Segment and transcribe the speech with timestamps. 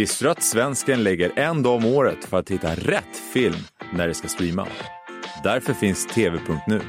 [0.00, 3.56] Visste du att svensken lägger en dag om året för att hitta rätt film
[3.92, 4.66] när det ska streama?
[5.44, 6.80] Därför finns TV.nu.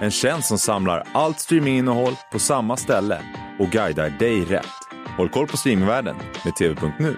[0.00, 3.20] En tjänst som samlar allt streaminginnehåll på samma ställe
[3.58, 4.66] och guidar dig rätt.
[5.16, 7.16] Håll koll på streamingvärlden med TV.nu.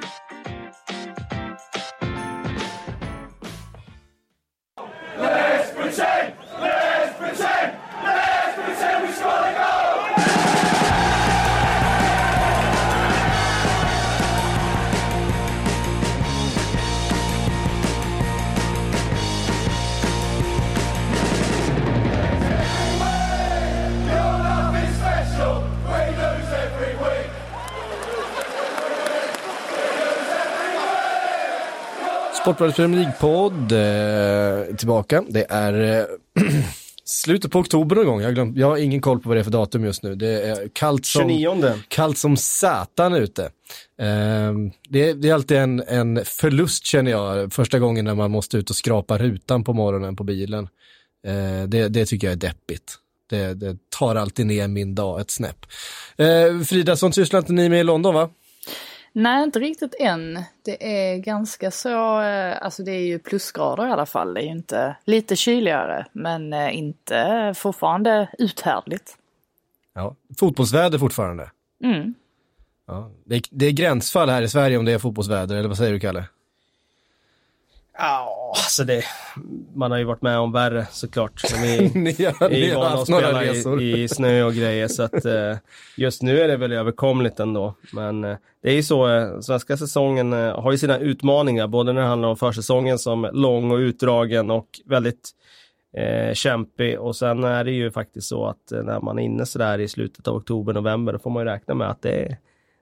[32.56, 35.24] Sportbladets Premier League-podd eh, tillbaka.
[35.28, 35.98] Det är
[36.37, 36.42] eh,
[37.05, 38.20] slutet på oktober någon gång.
[38.20, 40.14] Jag, har glömt, jag har ingen koll på vad det är för datum just nu.
[40.14, 41.73] Det är kallt som, 29.
[41.88, 43.42] kallt som satan ute.
[44.00, 44.52] Eh,
[44.88, 48.70] det, det är alltid en, en förlust känner jag, första gången när man måste ut
[48.70, 50.69] och skrapa rutan på morgonen på bilen.
[51.27, 52.95] Eh, det, det tycker jag är deppigt.
[53.30, 55.67] Det, det tar alltid ner min dag ett snäpp.
[56.17, 58.30] Eh, Frida, sånt sysslar inte ni med i London va?
[59.19, 60.42] Nej, inte riktigt än.
[60.62, 64.34] Det är ganska så, eh, alltså det är ju plusgrader i alla fall.
[64.34, 69.17] Det är ju inte lite kyligare, men eh, inte fortfarande uthärdligt.
[69.95, 71.50] Ja, fotbollsväder fortfarande.
[71.84, 72.14] Mm.
[72.86, 75.78] Ja, det, är, det är gränsfall här i Sverige om det är fotbollsväder, eller vad
[75.78, 76.25] säger du Kalle?
[77.98, 79.05] Ja, alltså det,
[79.75, 81.42] man har ju varit med om värre såklart.
[81.62, 85.02] Vi ni har, är ju vana att några spela i, i snö och grejer så
[85.02, 85.56] att eh,
[85.97, 87.74] just nu är det väl överkomligt ändå.
[87.92, 91.92] Men eh, det är ju så, eh, svenska säsongen eh, har ju sina utmaningar, både
[91.92, 95.30] när det handlar om försäsongen som är lång och utdragen och väldigt
[95.97, 99.47] eh, kämpig och sen är det ju faktiskt så att eh, när man är inne
[99.47, 102.36] sådär i slutet av oktober, november, då får man ju räkna med att det,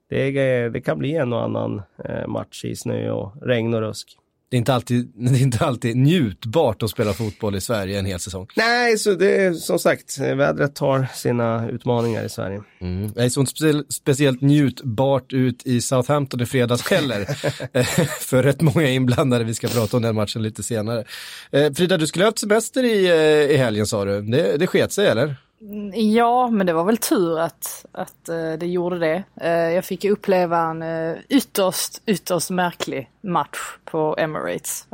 [0.08, 4.18] det, det kan bli en och annan eh, match i snö och regn och rusk.
[4.54, 8.06] Det är, inte alltid, det är inte alltid njutbart att spela fotboll i Sverige en
[8.06, 8.46] hel säsong.
[8.56, 12.62] Nej, så det är som sagt, vädret har sina utmaningar i Sverige.
[12.80, 13.12] Mm.
[13.12, 17.24] Det är så inte specie- speciellt njutbart ut i Southampton i fredags heller.
[18.20, 21.04] För rätt många inblandade, vi ska prata om den matchen lite senare.
[21.50, 24.22] Eh, Frida, du skulle ha haft semester i, eh, i helgen sa du.
[24.22, 25.36] Det, det sket sig eller?
[25.94, 29.24] Ja, men det var väl tur att, att eh, det gjorde det.
[29.40, 34.86] Eh, jag fick uppleva en eh, ytterst, ytterst märklig match på Emirates.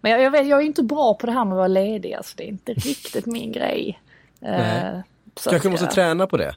[0.00, 2.14] Men jag, jag, vet, jag är inte bra på det här med att vara ledig,
[2.14, 4.00] alltså det är inte riktigt min grej.
[4.40, 5.02] Nej.
[5.36, 5.90] så Kanske måste ja.
[5.90, 6.54] träna på det.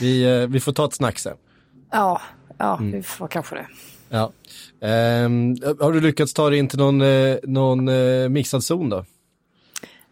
[0.00, 1.36] Vi, vi får ta ett snack sen.
[1.90, 2.20] Ja,
[2.58, 2.92] ja Mm.
[2.92, 3.66] vi får kanske det.
[4.08, 4.32] Ja.
[4.80, 7.02] Ehm, har du lyckats ta dig in till någon,
[7.42, 7.84] någon
[8.32, 9.04] mixad zon då?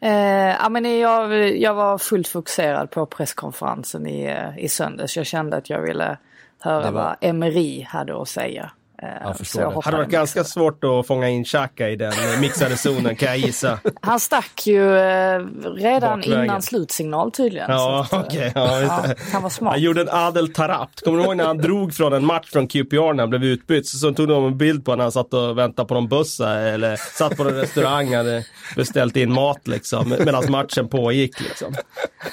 [0.01, 5.17] Eh, ja, men jag, jag var fullt fokuserad på presskonferensen i, eh, i söndags.
[5.17, 6.19] Jag kände att jag ville
[6.61, 8.71] höra var- vad Emery hade att säga.
[9.03, 9.81] Eh, Jag förstår jag det.
[9.85, 13.79] Hade varit ganska svårt att fånga in Xhaka i den mixade zonen kan jag gissa.
[14.03, 15.39] Han stack ju eh,
[15.77, 16.45] redan Bakvägen.
[16.45, 17.71] innan slutsignal tydligen.
[17.71, 18.53] Ja, att, eh, okej.
[18.55, 19.73] Ja, han var smart.
[19.73, 21.05] Han gjorde en Adel Tarabt.
[21.05, 23.87] Kommer du ihåg när han drog från en match från QPR när han blev utbytt?
[23.89, 26.41] Så, så tog de en bild på när han satt och väntade på någon buss
[26.41, 28.45] eller satt på en restaurang hade
[28.77, 31.75] beställt in mat liksom medan matchen pågick liksom.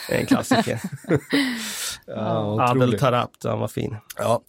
[0.09, 0.79] En klassiker.
[2.07, 2.99] Ja, Adel.
[2.99, 3.97] Tarabt, han var fin.
[4.17, 4.41] Ja.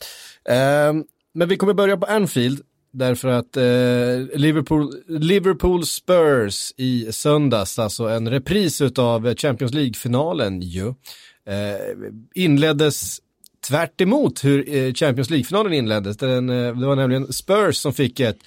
[0.48, 1.04] Ehm,
[1.36, 2.60] men vi kommer börja på Anfield.
[2.92, 10.88] Därför att eh, Liverpool, Liverpool Spurs i söndags, alltså en repris av Champions League-finalen ju,
[11.46, 11.76] eh,
[12.34, 13.18] inleddes
[13.68, 16.16] tvärt emot hur eh, Champions League-finalen inleddes.
[16.16, 18.38] Den, eh, det var nämligen Spurs som fick ett,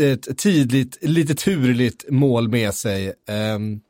[0.00, 3.12] ett tidigt, lite turligt mål med sig.
[3.28, 3.80] Ehm,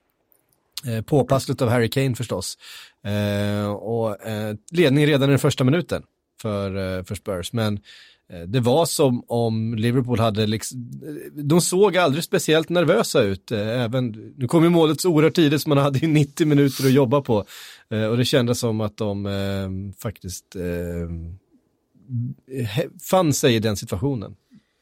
[0.87, 2.59] eh, påpassligt av Harry Kane förstås.
[3.05, 6.03] Eh, och eh, ledning redan i den första minuten
[6.43, 7.53] för, eh, för Spurs.
[7.53, 7.81] Men
[8.33, 10.91] Eh, det var som om Liverpool hade liksom,
[11.35, 13.53] de såg aldrig speciellt nervösa ut.
[13.53, 16.87] Eh, även, nu kom ju målet så oerhört tidigt så man hade ju 90 minuter
[16.87, 17.45] att jobba på.
[17.91, 19.69] Eh, och det kändes som att de eh,
[20.03, 21.09] faktiskt eh,
[23.11, 24.37] fann sig i den situationen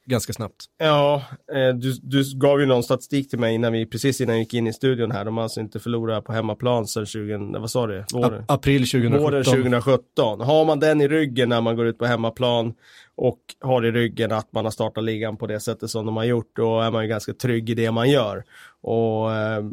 [0.07, 0.65] ganska snabbt.
[0.79, 1.23] Ja,
[1.53, 4.55] eh, du, du gav ju någon statistik till mig innan vi, precis innan vi gick
[4.55, 5.25] in i studion här.
[5.25, 8.05] De har alltså inte förlorat på hemmaplan sedan 20, vad sa du?
[8.13, 8.41] Våren?
[8.41, 9.23] A- april 2017.
[9.23, 10.41] Våren 2017.
[10.41, 12.75] Har man den i ryggen när man går ut på hemmaplan
[13.15, 16.25] och har i ryggen att man har startat ligan på det sättet som de har
[16.25, 18.45] gjort, då är man ju ganska trygg i det man gör.
[18.81, 19.65] Och eh,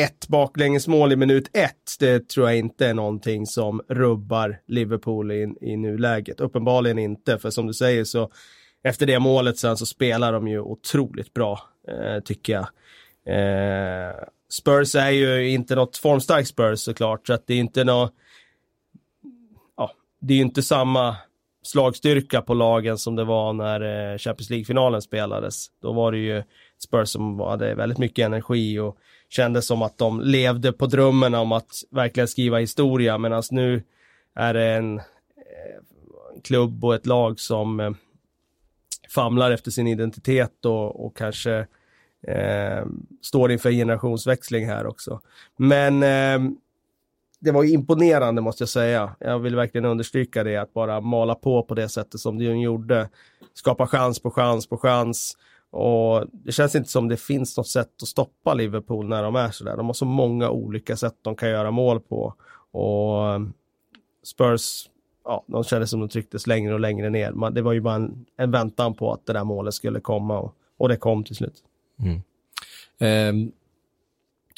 [0.00, 5.54] ett baklängesmål i minut ett, det tror jag inte är någonting som rubbar Liverpool i,
[5.60, 6.40] i nuläget.
[6.40, 8.30] Uppenbarligen inte, för som du säger så
[8.82, 12.66] efter det målet sen så spelar de ju otroligt bra, eh, tycker jag.
[13.26, 14.14] Eh,
[14.50, 18.14] Spurs är ju inte något formstarkt Spurs såklart, så att det är inte något...
[19.76, 19.90] Ja,
[20.20, 21.16] det är ju inte samma
[21.62, 25.66] slagstyrka på lagen som det var när eh, Champions League-finalen spelades.
[25.82, 26.42] Då var det ju
[26.78, 28.96] Spurs som hade väldigt mycket energi och
[29.28, 33.82] kändes som att de levde på drömmen om att verkligen skriva historia medan nu
[34.34, 35.04] är det en, eh,
[36.44, 37.90] klubb och ett lag som eh,
[39.14, 41.66] famlar efter sin identitet och, och kanske
[42.28, 42.84] eh,
[43.22, 45.20] står inför generationsväxling här också.
[45.56, 46.52] Men eh,
[47.40, 49.16] det var imponerande måste jag säga.
[49.18, 53.08] Jag vill verkligen understryka det, att bara mala på på det sättet som de gjorde.
[53.54, 55.36] Skapa chans på chans på chans.
[55.70, 59.50] Och det känns inte som det finns något sätt att stoppa Liverpool när de är
[59.50, 59.76] sådär.
[59.76, 62.34] De har så många olika sätt de kan göra mål på.
[62.72, 63.40] Och eh,
[64.24, 64.86] Spurs,
[65.24, 67.50] ja, de kändes som de trycktes längre och längre ner.
[67.50, 70.54] Det var ju bara en, en väntan på att det där målet skulle komma och,
[70.78, 71.56] och det kom till slut.
[71.98, 72.22] Mm.
[73.38, 73.52] Um,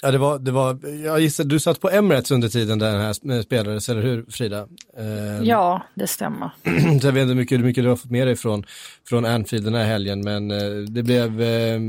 [0.05, 3.01] Ja, det var, det var, jag gissar, du satt på Emirates under tiden där den
[3.01, 4.69] här spelades, eller hur Frida?
[4.97, 6.51] Eh, ja, det stämmer.
[7.01, 8.67] så jag vet inte hur mycket, hur mycket du har fått med dig från,
[9.09, 11.81] från Anfield den här helgen, men eh, det blev eh,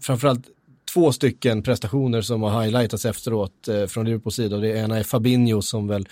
[0.00, 0.46] framförallt
[0.94, 4.56] två stycken prestationer som har highlightats efteråt eh, från Liverpools sida.
[4.56, 6.08] Det ena är Fabinho som väl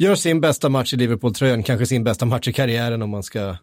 [0.00, 3.56] gör sin bästa match i Liverpool-tröjan, kanske sin bästa match i karriären om man ska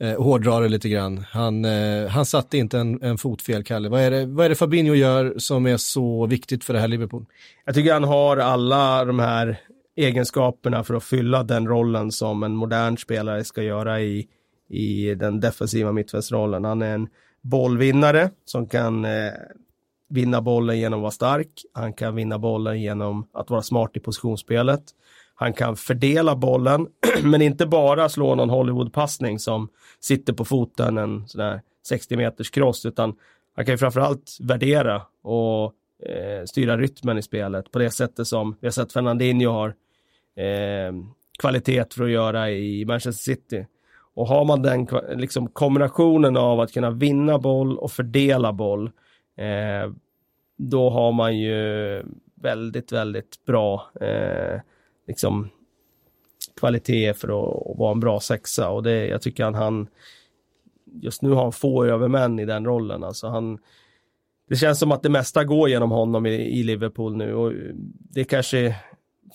[0.00, 1.24] eh, hårdra det lite grann.
[1.30, 3.88] Han, eh, han satte inte en, en fot fel, Kalle.
[3.88, 6.88] Vad är, det, vad är det Fabinho gör som är så viktigt för det här
[6.88, 7.26] Liverpool?
[7.64, 9.60] Jag tycker han har alla de här
[9.96, 14.26] egenskaperna för att fylla den rollen som en modern spelare ska göra i,
[14.68, 16.64] i den defensiva mittfältsrollen.
[16.64, 17.08] Han är en
[17.42, 19.32] bollvinnare som kan eh,
[20.08, 21.50] vinna bollen genom att vara stark.
[21.72, 24.82] Han kan vinna bollen genom att vara smart i positionsspelet.
[25.40, 26.86] Han kan fördela bollen,
[27.22, 29.68] men inte bara slå någon Hollywood-passning som
[30.00, 33.14] sitter på foten, en sån där 60 meters cross, utan
[33.54, 35.64] han kan ju framförallt värdera och
[36.08, 39.68] eh, styra rytmen i spelet på det sättet som vi har sett Fernandinho har
[40.36, 40.92] eh,
[41.38, 43.66] kvalitet för att göra i Manchester City.
[44.14, 48.90] Och har man den liksom, kombinationen av att kunna vinna boll och fördela boll,
[49.36, 49.92] eh,
[50.56, 52.02] då har man ju
[52.34, 54.60] väldigt, väldigt bra eh,
[55.08, 55.48] liksom
[56.56, 59.88] kvalitet för att, att, vara en bra sexa och det, jag tycker han, han
[61.02, 63.04] just nu har han få övermän i den rollen.
[63.04, 63.58] Alltså han,
[64.48, 67.52] det känns som att det mesta går genom honom i, i Liverpool nu och
[68.10, 68.76] det kanske,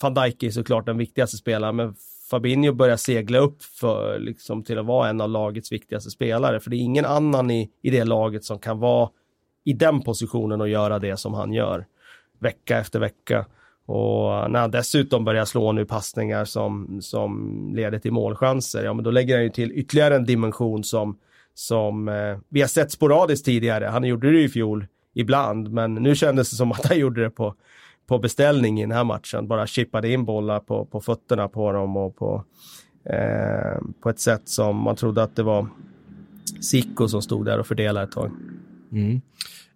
[0.02, 1.94] van Dijk är såklart den viktigaste spelaren, men
[2.30, 6.70] Fabinho börjar segla upp för, liksom, till att vara en av lagets viktigaste spelare, för
[6.70, 9.10] det är ingen annan i, i det laget som kan vara
[9.64, 11.86] i den positionen och göra det som han gör
[12.38, 13.46] vecka efter vecka.
[13.86, 19.04] Och när han dessutom börjar slå nu passningar som, som leder till målchanser, ja men
[19.04, 21.18] då lägger han ju till ytterligare en dimension som,
[21.54, 23.84] som eh, vi har sett sporadiskt tidigare.
[23.84, 27.30] Han gjorde det i fjol ibland, men nu kändes det som att han gjorde det
[27.30, 27.54] på,
[28.06, 29.48] på beställning i den här matchen.
[29.48, 32.44] Bara chippade in bollar på, på fötterna på dem och på,
[33.10, 35.68] eh, på ett sätt som man trodde att det var
[36.60, 38.30] Sicko som stod där och fördelade ett tag.
[38.92, 39.20] Mm.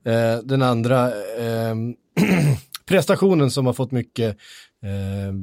[0.05, 1.75] Eh, den andra eh,
[2.89, 4.37] prestationen som har fått mycket
[4.83, 5.35] eh,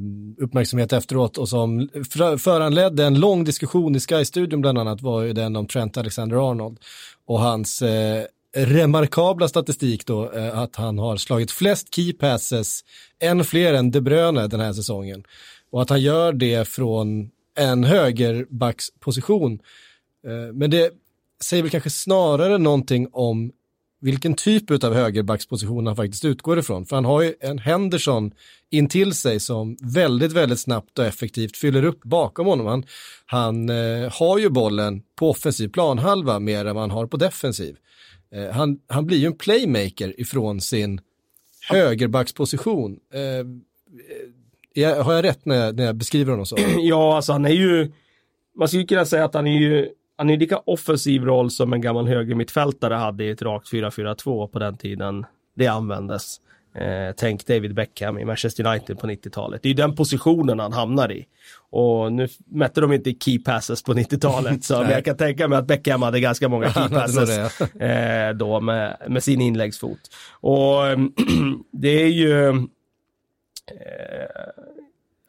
[0.44, 1.88] uppmärksamhet efteråt och som
[2.38, 6.78] föranledde en lång diskussion i Sky-studion bland annat var ju den om Trent Alexander-Arnold
[7.26, 8.24] och hans eh,
[8.56, 12.84] remarkabla statistik då eh, att han har slagit flest key passes,
[13.20, 15.24] än fler än De Bruyne den här säsongen.
[15.70, 19.52] Och att han gör det från en högerbacksposition.
[20.26, 20.90] Eh, men det
[21.44, 23.52] säger väl kanske snarare någonting om
[24.06, 26.86] vilken typ av högerbacksposition han faktiskt utgår ifrån.
[26.86, 28.32] För han har ju en Henderson
[28.70, 32.66] intill sig som väldigt, väldigt snabbt och effektivt fyller upp bakom honom.
[32.66, 32.84] Han,
[33.26, 37.76] han eh, har ju bollen på offensiv planhalva mer än vad han har på defensiv.
[38.34, 41.00] Eh, han, han blir ju en playmaker ifrån sin
[41.68, 42.98] högerbacksposition.
[43.14, 46.56] Eh, eh har jag rätt när jag, när jag beskriver honom så?
[46.78, 47.92] Ja, alltså han är ju,
[48.58, 51.80] man skulle kunna säga att han är ju han är lika offensiv roll som en
[51.80, 56.40] gammal högermittfältare hade i ett rakt 4-4-2 på den tiden det användes.
[56.74, 59.62] Eh, tänk David Beckham i Manchester United på 90-talet.
[59.62, 61.26] Det är den positionen han hamnar i.
[61.70, 65.66] Och nu mätte de inte key passes på 90-talet, så jag kan tänka mig att
[65.66, 70.00] Beckham hade ganska många key passes eh, då med, med sin inläggsfot.
[70.30, 70.82] Och
[71.72, 72.48] det är ju...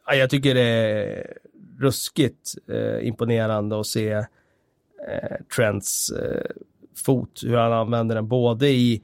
[0.00, 1.36] Eh, jag tycker det är
[1.78, 4.24] ruskigt eh, imponerande att se
[5.08, 6.50] eh, Trents eh,
[7.04, 9.02] fot, hur han använder den både i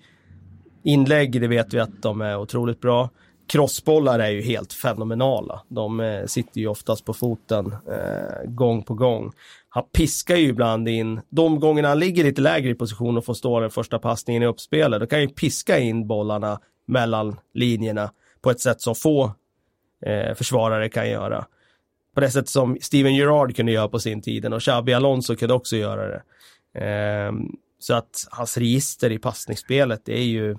[0.84, 3.10] inlägg, det vet vi att de är otroligt bra.
[3.46, 5.62] Crossbollar är ju helt fenomenala.
[5.68, 9.32] De eh, sitter ju oftast på foten eh, gång på gång.
[9.68, 13.34] Han piskar ju ibland in, de gångerna han ligger lite lägre i position och får
[13.34, 18.10] stå den första passningen i uppspelet, då kan han ju piska in bollarna mellan linjerna
[18.42, 19.32] på ett sätt som få
[20.06, 21.46] eh, försvarare kan göra
[22.14, 25.54] på det sätt som Steven Gerrard kunde göra på sin tid och Xabi Alonso kunde
[25.54, 26.22] också göra det.
[26.84, 30.56] Ehm, så att hans register i passningsspelet, det är ju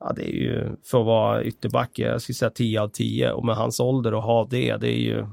[0.00, 3.44] Ja, det är ju för att vara ytterback, jag skulle säga 10 av 10 och
[3.44, 5.26] med hans ålder och ha det, det är ju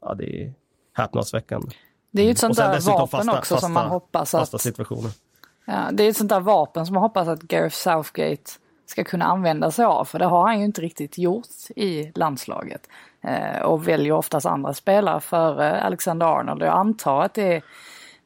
[0.00, 0.52] ja, det är
[0.92, 1.68] häpnadsväckande.
[2.10, 4.60] Det är ju ett sånt där vapen fasta- också som man fasta- hoppas Fasta att...
[4.60, 5.10] situationer.
[5.66, 8.50] Ja, det är ett sånt där vapen som man hoppas att Gareth Southgate
[8.86, 10.04] ska kunna använda sig av.
[10.04, 11.46] För det har han ju inte riktigt gjort
[11.76, 12.88] i landslaget.
[13.22, 16.62] Eh, och väljer oftast andra spelare före eh, Alexander Arnold.
[16.62, 17.62] Jag antar att det är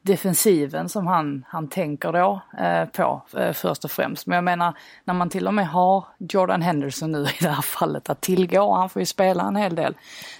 [0.05, 4.27] defensiven som han, han tänker då eh, på eh, först och främst.
[4.27, 7.61] Men jag menar när man till och med har Jordan Henderson nu i det här
[7.61, 9.93] fallet att tillgå, han får ju spela en hel del,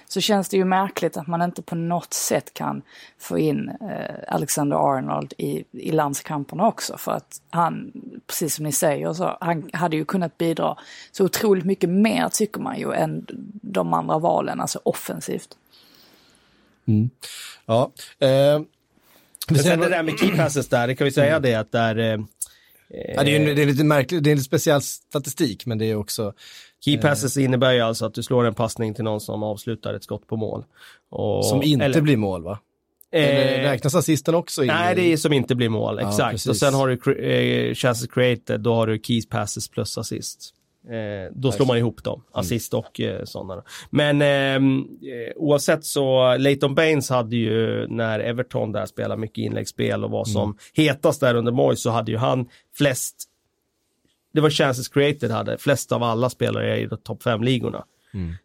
[0.06, 2.82] så känns det ju märkligt att man inte på något sätt kan
[3.18, 6.98] få in eh, Alexander Arnold i, i landskamperna också.
[6.98, 7.92] För att han,
[8.26, 10.76] precis som ni säger, så, han hade ju kunnat bidra
[11.12, 13.26] så otroligt mycket mer tycker man ju än
[13.62, 15.56] de andra valen, alltså offensivt.
[16.86, 17.10] Mm.
[17.66, 17.90] Ja.
[18.18, 18.60] Eh,
[19.50, 21.96] men sen det där med key passes där, det kan vi säga det att där
[21.98, 22.04] eh,
[23.14, 25.84] ja, det, är, ju- det är lite märkligt, det är en speciell statistik, men det
[25.90, 26.32] är också...
[26.84, 30.04] Key passes innebär ju alltså att du slår en passning till någon som avslutar ett
[30.04, 30.64] skott på mål.
[31.10, 32.58] Och, Som inte eller- blir mål, va?
[33.12, 34.66] Eller eh, räknas assisten också in?
[34.68, 36.30] Nej, det är som inte blir mål, Ja, exakt.
[36.32, 36.46] precis.
[36.48, 40.52] och sen har du eh, chances created, då har du keys passes plus assist.
[40.90, 43.62] Eh, då slår man ihop dem, assist och eh, sådana.
[43.90, 50.04] Men ehm, eh, oavsett så, Leighton Baines hade ju, när Everton där spelade mycket inläggsspel
[50.04, 53.24] och var som hetast där under Moyes, så hade ju han flest,
[54.32, 57.84] det var chances created hade, flest av alla spelare i de topp 5-ligorna.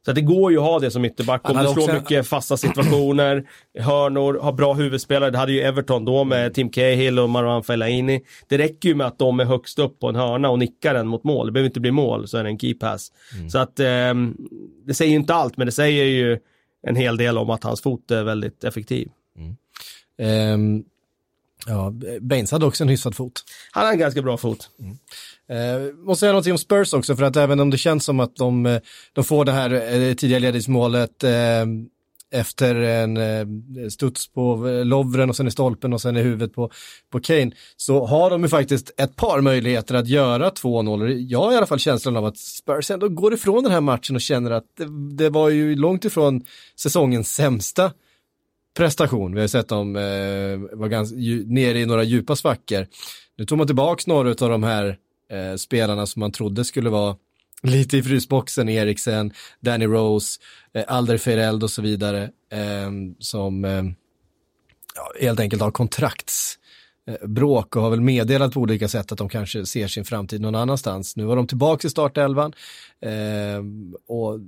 [0.06, 2.28] Så att det går ju att ha det som ytterback om du slår också- mycket
[2.28, 3.44] fasta situationer,
[3.80, 5.30] hörnor, har bra huvudspelare.
[5.30, 8.22] Det hade ju Everton då med Tim Cahill och Marwan Fellaini.
[8.48, 11.08] Det räcker ju med att de är högst upp på en hörna och nickar den
[11.08, 11.46] mot mål.
[11.46, 13.12] Det behöver inte bli mål, så är det en key pass.
[13.51, 14.38] Så att ehm,
[14.86, 16.40] det säger ju inte allt, men det säger ju
[16.88, 19.10] en hel del om att hans fot är väldigt effektiv.
[20.18, 20.84] Ehm,
[21.68, 23.44] ja, Baines hade också en hyfsad fot.
[23.72, 24.70] Han har en ganska bra fot.
[25.50, 28.36] Eh, måste säga någonting om Spurs också, för att även om det känns som att
[28.36, 28.82] de, eh,
[29.13, 31.65] de får det här eh, tidiga ledningsmålet eh,
[32.32, 33.46] efter en eh,
[33.89, 36.72] studs på eh, Lovren och sen i stolpen och sen i huvudet på,
[37.12, 41.25] på Kane, så har de ju faktiskt ett par möjligheter att göra 2-0.
[41.30, 44.15] Jag har i alla fall känslan av att Spurs ändå går ifrån den här matchen
[44.15, 47.91] och känner att det, det var ju långt ifrån säsongens sämsta
[48.78, 49.36] prestation.
[49.36, 52.88] Vi har sett dem eh, vara ganska, ju, nere i några djupa svackor.
[53.38, 54.98] Nu tog man tillbaka några av de här
[55.32, 57.16] eh, spelarna som man trodde skulle vara
[57.63, 60.40] lite i frysboxen, Eriksen, Danny Rose,
[60.74, 63.84] eh, Alderweireld och så vidare, eh, som eh,
[64.96, 66.58] ja, helt enkelt har kontrakts
[67.08, 70.42] eh, bråk och har väl meddelat på olika sätt att de kanske ser sin framtid
[70.42, 71.16] någon annanstans.
[71.16, 72.54] Nu var de tillbaka i startelvan
[73.01, 73.63] eh,
[74.08, 74.40] och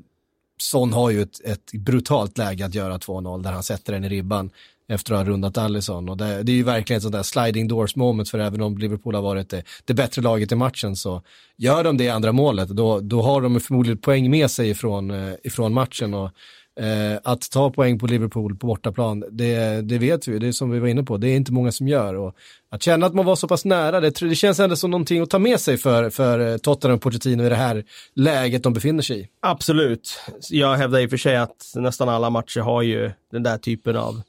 [0.57, 4.09] Son har ju ett, ett brutalt läge att göra 2-0 där han sätter den i
[4.09, 4.49] ribban
[4.87, 6.09] efter att ha rundat Allison.
[6.09, 8.77] Och det, det är ju verkligen ett sånt där sliding doors moment för även om
[8.77, 11.21] Liverpool har varit det, det bättre laget i matchen så
[11.57, 15.11] gör de det i andra målet då, då har de förmodligen poäng med sig ifrån,
[15.11, 16.13] eh, ifrån matchen.
[16.13, 16.31] Och
[16.79, 20.69] eh, att ta poäng på Liverpool på bortaplan det, det vet vi, det är som
[20.69, 22.35] vi var inne på, det är inte många som gör och
[22.69, 25.29] att känna att man var så pass nära, det, det känns ändå som någonting att
[25.29, 29.01] ta med sig för, för eh, Tottenham och Pochettino i det här läget de befinner
[29.01, 29.27] sig i.
[29.39, 30.19] Absolut.
[30.49, 33.95] Jag hävdar i och för sig att nästan alla matcher har ju den där typen
[33.95, 34.21] av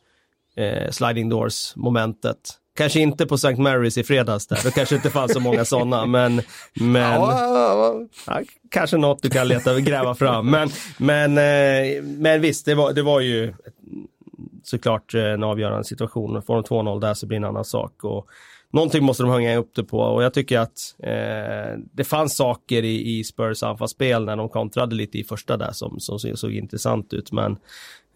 [0.57, 2.37] eh, sliding doors momentet.
[2.77, 3.49] Kanske inte på St.
[3.49, 6.43] Mary's i fredags där, det kanske inte fanns så många sådana, men,
[6.75, 8.41] men ja,
[8.71, 10.51] kanske något du kan leta gräva fram.
[10.51, 13.55] Men, men, eh, men visst, det var, det var ju
[14.63, 16.43] såklart eh, en avgörande situation.
[16.43, 18.05] Får de 2-0 där så blir det en annan sak.
[18.05, 18.29] Och
[18.71, 22.83] någonting måste de hänga upp det på och jag tycker att eh, det fanns saker
[22.83, 26.53] i, i Spurs anfallsspel när de kontrade lite i första där som, som såg, såg
[26.53, 27.33] intressant ut.
[27.33, 27.53] Men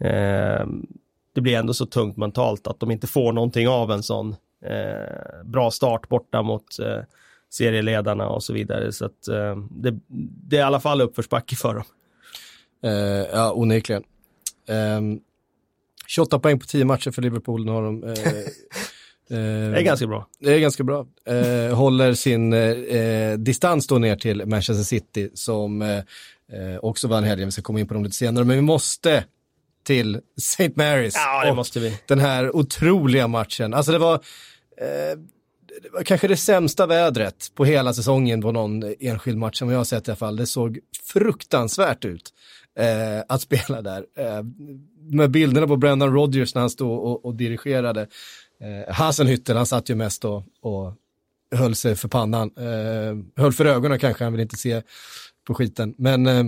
[0.01, 0.67] eh,
[1.35, 5.45] det blir ändå så tungt mentalt att de inte får någonting av en sån eh,
[5.45, 7.01] bra start borta mot eh,
[7.51, 8.93] serieledarna och så vidare.
[8.93, 9.99] Så att eh, det,
[10.49, 11.85] det är i alla fall uppförsbacke för dem.
[12.83, 14.03] Eh, ja, onekligen.
[14.69, 15.21] Um,
[16.07, 17.65] 28 poäng på 10 matcher för Liverpool.
[17.65, 18.11] Nu har de, eh,
[19.39, 20.27] eh, Det är ganska bra.
[20.41, 21.07] det är ganska bra.
[21.27, 26.03] Eh, håller sin eh, distans då ner till Manchester City som
[26.81, 27.49] också vann helgen.
[27.49, 28.45] Vi ska komma in på dem lite senare.
[28.45, 29.25] Men vi måste
[29.89, 30.69] till St.
[30.69, 31.13] Mary's.
[31.15, 31.99] Ja, det och måste vi.
[32.07, 33.75] Den här otroliga matchen.
[33.75, 35.19] Alltså det var, eh,
[35.83, 39.79] det var kanske det sämsta vädret på hela säsongen på någon enskild match som jag
[39.79, 40.37] har sett i alla fall.
[40.37, 40.79] Det såg
[41.13, 42.33] fruktansvärt ut
[42.79, 44.05] eh, att spela där.
[44.19, 44.43] Eh,
[45.11, 48.07] med bilderna på Brendan Rodgers när han stod och, och dirigerade.
[48.61, 50.95] Eh, Hasenhüttel, han satt ju mest och, och
[51.55, 52.51] höll sig för pannan.
[52.57, 54.83] Eh, höll för ögonen kanske, han vill inte se
[55.47, 55.95] på skiten.
[55.99, 56.45] Men eh,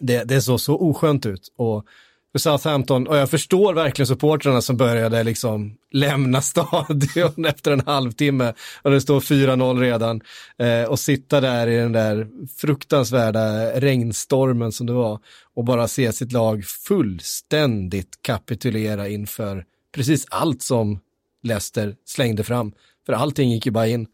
[0.00, 1.52] det, det såg så oskönt ut.
[1.56, 1.86] Och
[2.32, 8.54] för Southampton och jag förstår verkligen supportrarna som började liksom lämna stadion efter en halvtimme
[8.82, 10.20] och det står 4-0 redan
[10.58, 15.18] eh, och sitta där i den där fruktansvärda regnstormen som det var
[15.54, 21.00] och bara se sitt lag fullständigt kapitulera inför precis allt som
[21.42, 22.72] Leicester slängde fram.
[23.06, 24.06] För allting gick ju bara in.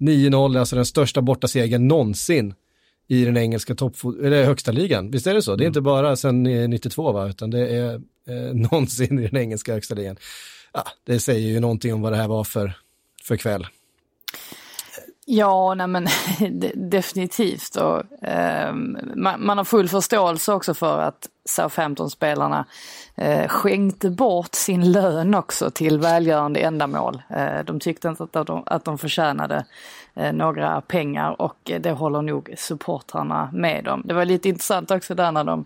[0.00, 2.54] 9-0, alltså den största bortasegern någonsin
[3.12, 3.72] i den engelska
[4.22, 5.10] eller högsta ligan.
[5.10, 5.56] Visst är det så?
[5.56, 7.94] Det är inte bara sedan 92 va, utan det är
[8.28, 10.16] eh, någonsin i den engelska högsta ligan.
[10.72, 12.72] Ja, det säger ju någonting om vad det här var för,
[13.24, 13.66] för kväll.
[15.26, 16.06] Ja, nej men
[16.90, 17.76] definitivt.
[17.76, 18.74] Och, eh,
[19.14, 22.66] man, man, har full förståelse också för att Southampton-spelarna
[23.16, 27.22] eh, skänkte bort sin lön också till välgörande ändamål.
[27.30, 29.64] Eh, de tyckte inte att de, att de förtjänade eh,
[30.14, 34.02] Eh, några pengar och eh, det håller nog supportrarna med om.
[34.04, 35.64] Det var lite intressant också där när de,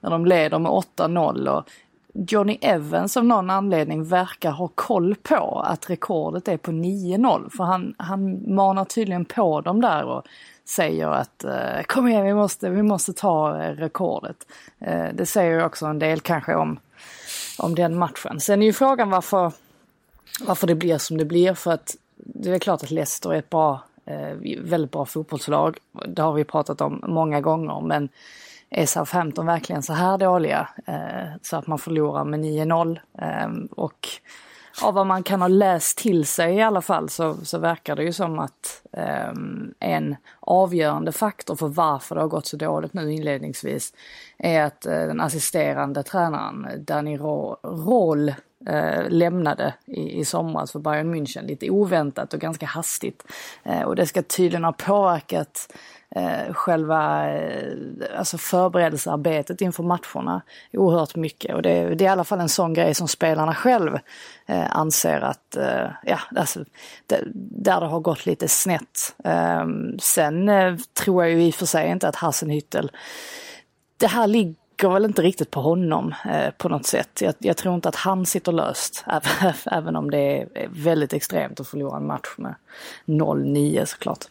[0.00, 1.70] när de leder med 8-0 och
[2.12, 7.50] Johnny Evans av någon anledning verkar ha koll på att rekordet är på 9-0.
[7.56, 10.22] För han, han manar tydligen på dem där och
[10.64, 14.36] säger att eh, kom igen vi måste, vi måste ta rekordet.
[15.12, 16.78] Det säger också en del kanske om,
[17.58, 18.40] om den matchen.
[18.40, 19.52] Sen är ju frågan varför,
[20.40, 21.54] varför det blir som det blir.
[21.54, 25.78] För att det är klart att Leicester är ett bra, eh, väldigt bra fotbollslag.
[26.06, 28.08] Det har vi pratat om många gånger men
[28.70, 33.00] är Southampton verkligen så här dåliga eh, så att man förlorar med 9-0.
[33.18, 34.08] Eh, och
[34.82, 38.02] av vad man kan ha läst till sig i alla fall så, så verkar det
[38.02, 38.82] ju som att
[39.78, 43.92] en avgörande faktor för varför det har gått så dåligt nu inledningsvis
[44.38, 48.34] är att den assisterande tränaren Danny Roll
[48.66, 53.24] eh, lämnade i, i somras för Bayern München lite oväntat och ganska hastigt.
[53.64, 55.72] Eh, och det ska tydligen ha påverkat
[56.10, 57.72] eh, själva eh,
[58.18, 60.42] alltså förberedelsearbetet inför matcherna
[60.72, 61.54] oerhört mycket.
[61.54, 63.98] Och det, det, är i alla fall en sån grej som spelarna själv
[64.46, 66.64] eh, anser att, eh, ja, alltså,
[67.06, 69.14] det, där det har gått lite snett.
[69.24, 69.66] Eh,
[69.98, 72.90] sen eh, tror jag ju i och för sig inte att Hassenhüttel,
[73.96, 77.20] det här ligger väl inte riktigt på honom eh, på något sätt.
[77.20, 79.04] Jag, jag, tror inte att han sitter löst,
[79.66, 82.54] även om det är väldigt extremt att förlora en match med
[83.06, 84.24] 0-9 såklart.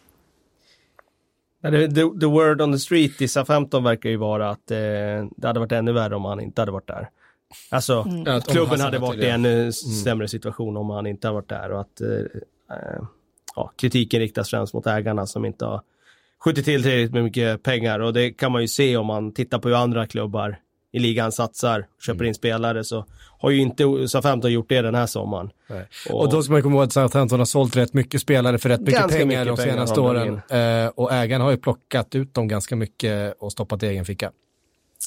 [1.62, 1.88] The,
[2.20, 4.76] the, word on the street i SA-15 verkar ju vara att eh,
[5.36, 7.08] det hade varit ännu värre om han inte hade varit där.
[7.70, 8.40] Alltså, mm.
[8.40, 9.72] klubben hade varit i en mm.
[9.72, 12.08] sämre situation om han inte hade varit där och att eh,
[12.76, 13.02] eh,
[13.56, 15.82] ja, kritiken riktas främst mot ägarna som inte har
[16.44, 19.68] skjutit till tillräckligt mycket pengar och det kan man ju se om man tittar på
[19.68, 20.58] hur andra klubbar
[20.92, 22.28] i ligan satsar, köper mm.
[22.28, 23.06] in spelare så
[23.38, 25.50] har ju inte Southampton gjort det den här sommaren.
[26.10, 28.68] Och, och, då ska man komma ihåg att Southampton har sålt rätt mycket spelare för
[28.68, 30.40] rätt mycket pengar mycket de senaste åren.
[30.50, 34.30] Eh, och ägaren har ju plockat ut dem ganska mycket och stoppat i egen ficka.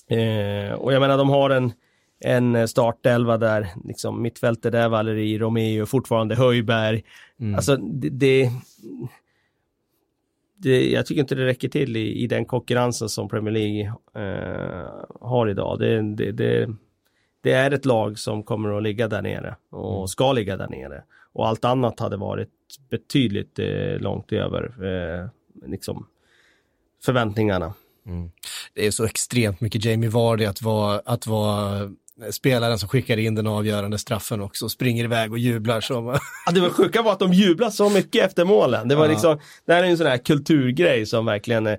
[0.10, 1.72] Eh, och jag menar de har en,
[2.20, 7.04] en startelva där, liksom mittfältet är Valeri, Romeo, fortfarande Höjberg.
[7.39, 7.56] Mm.
[7.56, 8.52] Alltså det, det
[10.62, 14.89] det, jag tycker inte det räcker till i, i den konkurrensen som Premier League eh,
[15.22, 15.80] har idag.
[15.80, 16.69] Det, det, det,
[17.41, 20.08] det, är ett lag som kommer att ligga där nere och mm.
[20.08, 21.04] ska ligga där nere.
[21.34, 22.50] Och allt annat hade varit
[22.89, 25.28] betydligt eh, långt över eh,
[25.69, 26.08] liksom
[27.06, 27.74] förväntningarna.
[28.06, 28.32] Mm.
[28.74, 31.91] Det är så extremt mycket Jamie Vardy att vara, att vara
[32.32, 36.05] spelaren som skickar in den avgörande straffen också, springer iväg och jublar som...
[36.45, 38.88] ja, det var sjuka var att de jublar så mycket efter målen.
[38.88, 39.12] Det var ja.
[39.12, 41.77] liksom, det här är en sån här kulturgrej som verkligen eh,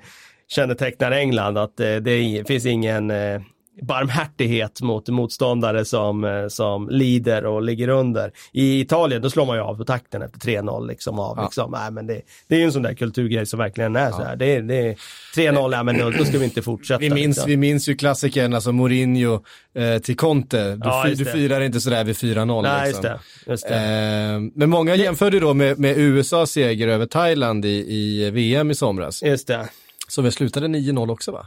[0.48, 3.40] kännetecknar England, att eh, det finns ingen eh,
[3.83, 8.33] barmhärtighet mot motståndare som, eh, som lider och ligger under.
[8.53, 11.37] I Italien då slår man ju av på takten efter 3-0 liksom av.
[11.37, 11.45] Ja.
[11.45, 11.71] Liksom.
[11.71, 14.12] Nej, men det, det är ju en sån där kulturgrej som verkligen är ja.
[14.12, 14.37] så här.
[14.37, 14.97] Det, det
[15.37, 16.99] 3-0, ja, men då, då, ska vi inte fortsätta.
[16.99, 17.51] Vi minns, liksom.
[17.51, 20.75] vi minns ju klassikern, alltså Mourinho eh, till Conte.
[20.75, 22.62] Du, ja, du firar inte sådär vid 4-0.
[22.62, 23.11] Nej, liksom.
[23.11, 23.51] just det.
[23.51, 23.75] Just det.
[23.75, 28.75] Eh, men många jämförde då med, med USAs seger över Thailand i, i VM i
[28.75, 29.23] somras.
[29.23, 29.69] Just det.
[30.09, 31.47] Så vi slutade 9-0 också va?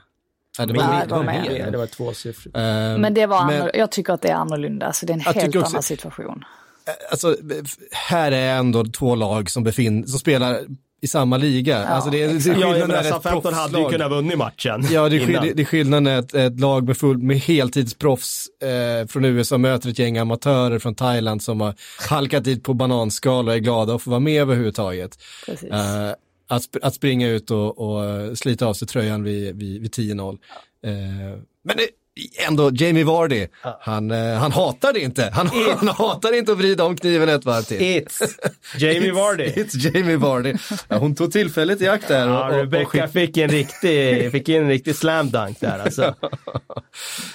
[0.58, 1.72] Ja, det var, det var, mer.
[1.72, 2.58] Det var tvåsiffrigt.
[2.58, 2.63] Uh,
[2.98, 5.56] men det var men, jag tycker att det är annorlunda, så det är en helt
[5.56, 6.44] också, annan situation.
[6.88, 7.38] Eh, alltså,
[7.92, 10.60] här är ändå två lag som, befinner, som spelar
[11.04, 11.80] i samma liga.
[11.80, 14.88] Ja, alltså det är, det är ja, jag menar, 15 hade ju kunnat vunnit matchen.
[14.92, 19.08] Ja, det är, det, det är skillnaden att ett, lag med, full, med heltidsproffs eh,
[19.08, 21.76] från USA möter ett gäng amatörer från Thailand som har
[22.10, 25.18] halkat dit på bananskal och är glada att få vara med överhuvudtaget.
[25.46, 25.72] Precis.
[25.72, 26.12] Eh,
[26.47, 30.38] att, att springa ut och, och slita av sig tröjan vid, vid, vid 10-0.
[30.82, 30.89] Ja.
[30.89, 30.95] Eh,
[31.63, 31.88] men det,
[32.47, 33.47] ändå Jamie Vardy,
[33.82, 35.29] han, eh, han hatar det inte.
[35.34, 37.79] Han, han hatar inte att vrida om kniven ett varv till.
[37.79, 38.21] It's
[38.77, 39.43] Jamie Vardy.
[39.43, 40.53] It's Jamie Vardy.
[40.88, 42.27] Ja, hon tog tillfället i akt där.
[42.27, 46.15] Ja, och, och Rebecca fick en riktig, fick en riktig slam dunk där alltså.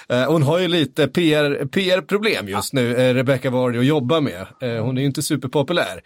[0.09, 4.47] Eh, Hon har ju lite PR, PR-problem just nu, eh, Rebecca Vardy, att jobba med.
[4.61, 6.01] Eh, Hon är ju inte superpopulär.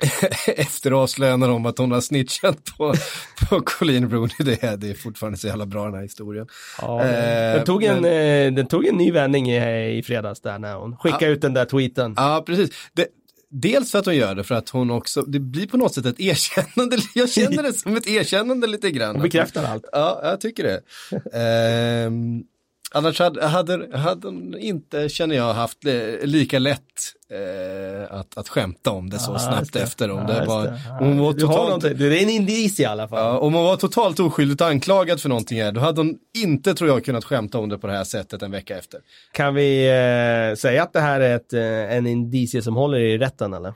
[0.00, 0.28] Eh,
[0.60, 2.94] Efter avslöjanden om att hon har snitchat på,
[3.48, 6.46] på Colleen Rooney, det är, det är fortfarande så jävla bra den här historien.
[6.80, 10.40] Ja, Eh, den, tog en, men- eh, den tog en ny vändning i, i fredags
[10.40, 12.14] där när hon skickade ut den där tweeten.
[12.16, 12.70] Ja, precis.
[12.92, 13.06] Det,
[13.50, 16.06] dels för att hon gör det, för att hon också, det blir på något sätt
[16.06, 19.14] ett erkännande, jag känner det som ett erkännande lite grann.
[19.14, 19.84] Hon bekräftar allt.
[19.92, 20.80] Ja, jag tycker det.
[21.38, 22.42] Ehm,
[22.94, 25.92] annars hade, hade, hade hon inte, känner jag, haft eh,
[26.26, 26.80] lika lätt
[27.30, 29.80] eh, att, att skämta om det så Ja, snabbt det.
[29.82, 30.10] efter.
[30.10, 30.80] Om Ja, det var, det.
[30.88, 31.82] Ja, hon var du totalt.
[31.82, 33.18] Det är en indiz i alla fall.
[33.18, 36.90] ja, om hon var totalt oskyldigt anklagad för någonting här, då hade hon inte, tror
[36.90, 39.00] jag, kunnat skämta om det på det här sättet en vecka efter.
[39.32, 43.18] Kan vi eh, säga att det här är ett, eh, en indicie som håller i
[43.18, 43.74] rätten eller?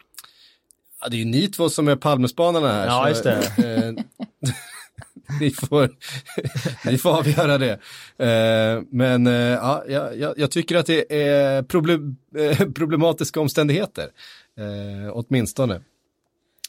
[1.01, 2.87] Ja, det är ju ni två som är Palmespanarna här.
[2.87, 3.33] Ja, så, just det.
[3.97, 4.05] eh,
[5.41, 5.91] ni, får,
[6.91, 7.73] ni får avgöra det.
[8.19, 14.09] Eh, men eh, ja, jag, jag, tycker att det är problem, eh, problematiska omständigheter.
[14.59, 15.81] Eh, åtminstone.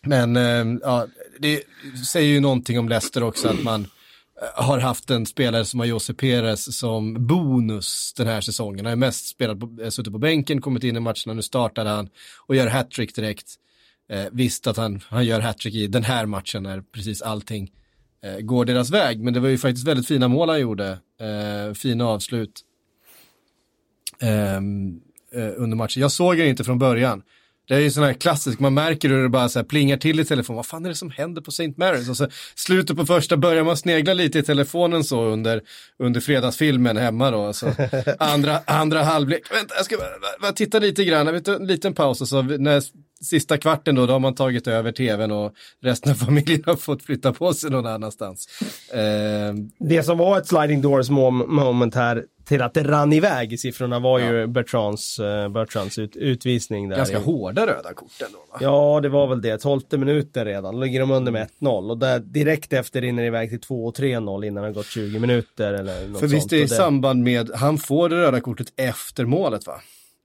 [0.04, 1.08] Men eh, ja,
[1.40, 1.64] det
[2.08, 5.88] säger ju någonting om Leicester också att man eh, har haft en spelare som har
[5.88, 8.86] Jose Perez som bonus den här säsongen.
[8.86, 11.90] Han har mest spelat på, eh, suttit på bänken, kommit in i matcherna, nu startade
[11.90, 13.56] han och gör hattrick direkt.
[14.10, 17.72] Eh, visst att han, han gör hattrick i den här matchen när precis allting
[18.26, 21.74] eh, går deras väg, men det var ju faktiskt väldigt fina mål han gjorde, eh,
[21.74, 22.62] fina avslut
[24.22, 25.00] ehm,
[25.34, 26.02] eh, under matchen.
[26.02, 27.24] Jag såg den inte från början.
[27.68, 30.26] Det är ju sån här klassisk, man märker hur det bara så plingar till i
[30.26, 30.56] telefonen.
[30.56, 31.68] Vad fan är det som händer på St.
[31.68, 32.10] Mary's?
[32.10, 35.62] Och så slutet på första börjar man snegla lite i telefonen så under,
[36.00, 37.54] under fredagsfilmen hemma då.
[37.54, 37.68] Så
[38.20, 42.28] andra, andra halvlek, vänta jag ska bara, bara titta lite grann, en liten paus och
[42.28, 42.84] så när
[43.26, 47.04] sista kvarten då, då har man tagit över tvn och resten av familjen har fått
[47.04, 48.48] flytta på sig någon annanstans.
[48.94, 53.54] Ehm, Det som var ett sliding doors mom- moment här till att det rann iväg
[53.54, 56.98] i siffrorna var ju Bertrands, eh, Bertrands ut, utvisning där.
[56.98, 58.58] ganska i- hårda röda kort ändå va?
[58.62, 59.58] Ja, det var väl det.
[59.58, 60.74] 12 minuter redan.
[60.76, 63.86] Då ligger de under med 1-0 och där direkt efter rinner det iväg till 2
[63.86, 66.68] och 3-0 innan det har gått 20 minuter eller något För visst är det i
[66.68, 69.82] samband med, han får det röda kortet efter målet va?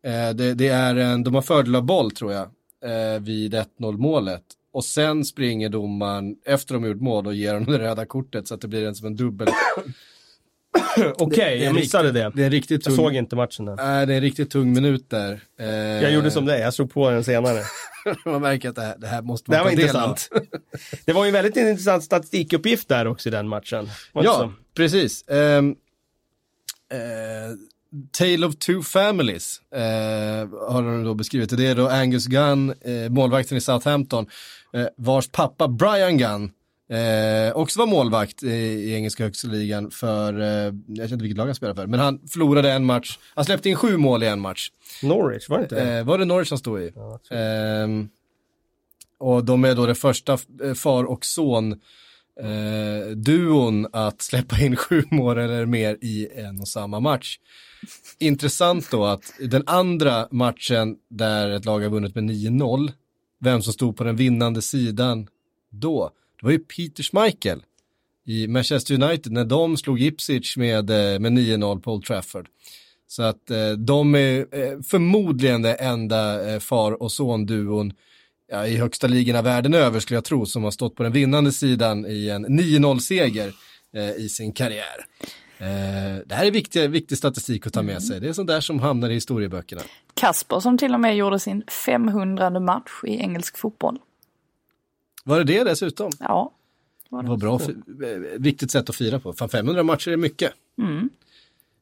[0.07, 2.49] Eh, det, det är en, de har fördel av boll tror jag,
[2.85, 3.67] eh, vid 1-0
[3.99, 4.43] målet.
[4.73, 8.55] Och sen springer domaren efter de gjort mål och ger honom det röda kortet så
[8.55, 9.49] att det blir en som en dubbel.
[11.19, 12.43] Okej, Det är jag missade riktigt- det.
[12.43, 13.77] Det är riktigt Jag tung, såg inte matchen där.
[13.77, 15.41] Nej, det är en riktigt tung minut där.
[15.61, 15.67] Eh,
[16.03, 17.63] Jag gjorde som det, jag slog på den senare.
[18.25, 20.09] man märker att det här, det här måste Det man var ta del av.
[20.11, 20.29] intressant.
[21.05, 23.89] Det var ju en väldigt intressant statistikuppgift där också i den matchen.
[24.13, 24.53] Var det Ja, så?
[24.75, 25.25] precis.
[25.29, 25.77] Um,
[28.13, 29.81] Tale of two families eh,
[30.73, 31.57] har de då beskrivit.
[31.57, 34.27] Det är då Angus Gunn, eh, målvakten i Southampton,
[34.73, 36.51] eh, vars pappa Brian Gunn
[36.91, 40.47] eh, också var målvakt i, i engelska högsta ligan för, eh,
[40.87, 43.69] jag vet inte vilket lag han spelar för, men han förlorade en match, han släppte
[43.69, 44.71] in sju mål i en match.
[45.03, 45.99] Norwich, var det inte det?
[45.99, 46.93] Eh, var det Norwich han stod i?
[46.97, 48.09] Ja, Ehm,
[49.19, 51.81] och de är då det första eh, far och son
[52.41, 57.39] eh, duon att släppa in sju mål eller mer i en och samma match.
[58.19, 62.93] Intressant då att den andra matchen där ett lag har vunnit med 9-0,
[63.39, 65.29] vem som stod på den vinnande sidan
[65.71, 67.63] då, det var ju Peter Schmeichel
[68.27, 72.49] i Manchester United när de slog Ipswich med, eh, med 9-0 på Old Trafford.
[73.07, 77.93] Så att eh, de är eh, förmodligen det enda eh, far och son-duon
[78.51, 81.53] ja, i högsta ligorna världen över skulle jag tro som har stått på den vinnande
[81.53, 83.53] sidan i en 9-0-seger
[83.95, 85.07] eh, i sin karriär.
[85.59, 88.21] Eh, det här är viktig, viktig statistik att ta med sig.
[88.21, 89.83] Det är sånt där som hamnar i historieböckerna.
[90.15, 93.99] Kasper som till och med gjorde sin 500 match i engelsk fotboll.
[95.25, 96.11] Var det det dessutom?
[96.21, 96.53] Ja.
[97.09, 99.33] Var Det var bra, eh, viktigt sätt att fira på.
[99.33, 100.53] Fan 500 matcher är mycket.
[100.79, 101.11] Mm.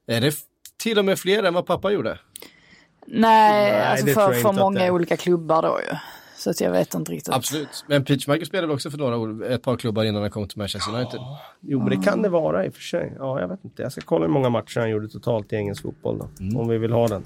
[0.06, 0.34] Är det
[0.76, 2.18] till och med fler än vad pappa gjorde?
[3.06, 5.96] Nej, Nej, alltså för, för många olika klubbar då ju.
[6.48, 7.34] Så att jag vet inte riktigt.
[7.34, 7.84] Absolut.
[7.86, 10.58] Men Peach Michael spelade också för några år, ett par klubbar innan han kom till
[10.58, 11.20] Manchester United.
[11.60, 13.12] Jo, men det kan det vara i och för sig.
[13.18, 13.82] Ja, jag vet inte.
[13.82, 16.28] Jag ska kolla hur många matcher han gjorde totalt i engelsk fotboll då.
[16.40, 16.56] Mm.
[16.56, 17.24] Om vi vill ha den.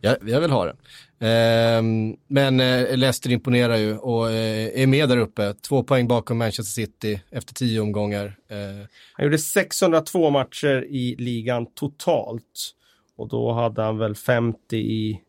[0.00, 0.76] Ja, jag vill ha den.
[1.20, 5.54] Ehm, men eh, Leicester imponerar ju och eh, är med där uppe.
[5.54, 8.24] Två poäng bakom Manchester City efter tio omgångar.
[8.48, 12.74] Eh, Han gjorde 602 matcher i ligan totalt.
[13.16, 15.20] Och då hade han väl 50 i,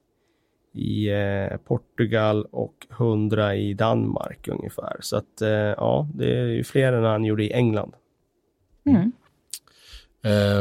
[0.74, 4.98] i eh, Portugal och 100 i Danmark ungefär.
[5.00, 7.94] Så att eh, ja, det är ju fler än han gjorde i England.
[8.86, 9.12] Mm.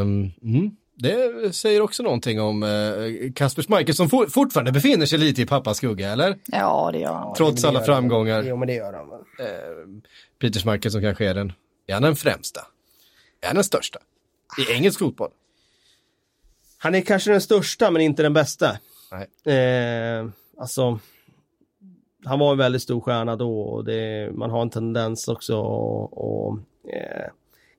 [0.01, 0.75] Um, mm.
[0.95, 5.45] Det säger också någonting om eh, Kasper Schmeichel som for, fortfarande befinner sig lite i
[5.45, 6.37] pappas skugga, eller?
[6.45, 7.35] Ja, det gör han.
[7.35, 8.43] Trots alla framgångar.
[8.43, 9.19] Jo, men det gör han väl.
[9.19, 10.03] Eh,
[10.39, 11.53] Peter Schmeichel som kanske är den,
[11.87, 12.61] är han den främsta?
[13.41, 13.99] Är han den största?
[14.57, 15.31] I engelsk fotboll?
[16.77, 18.77] Han är kanske den största, men inte den bästa.
[19.13, 19.57] Nej.
[19.57, 20.99] Eh, alltså,
[22.25, 25.53] han var en väldigt stor stjärna då och det, man har en tendens också
[26.05, 26.59] att
[26.93, 27.31] eh,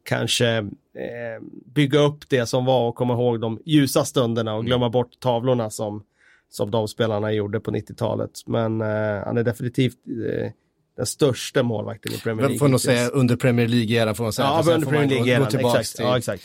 [0.04, 4.90] kanske eh, bygga upp det som var och komma ihåg de ljusa stunderna och glömma
[4.90, 6.04] bort tavlorna som,
[6.50, 8.30] som de spelarna gjorde på 90-talet.
[8.46, 10.50] Men eh, han är definitivt eh,
[10.96, 12.58] den största målvakten i Premier League.
[12.58, 14.48] Får nog säga under Premier League-eran får man säga.
[14.48, 15.96] Ja, under Premier League-eran, exakt.
[15.96, 16.42] Till, Ja, exakt.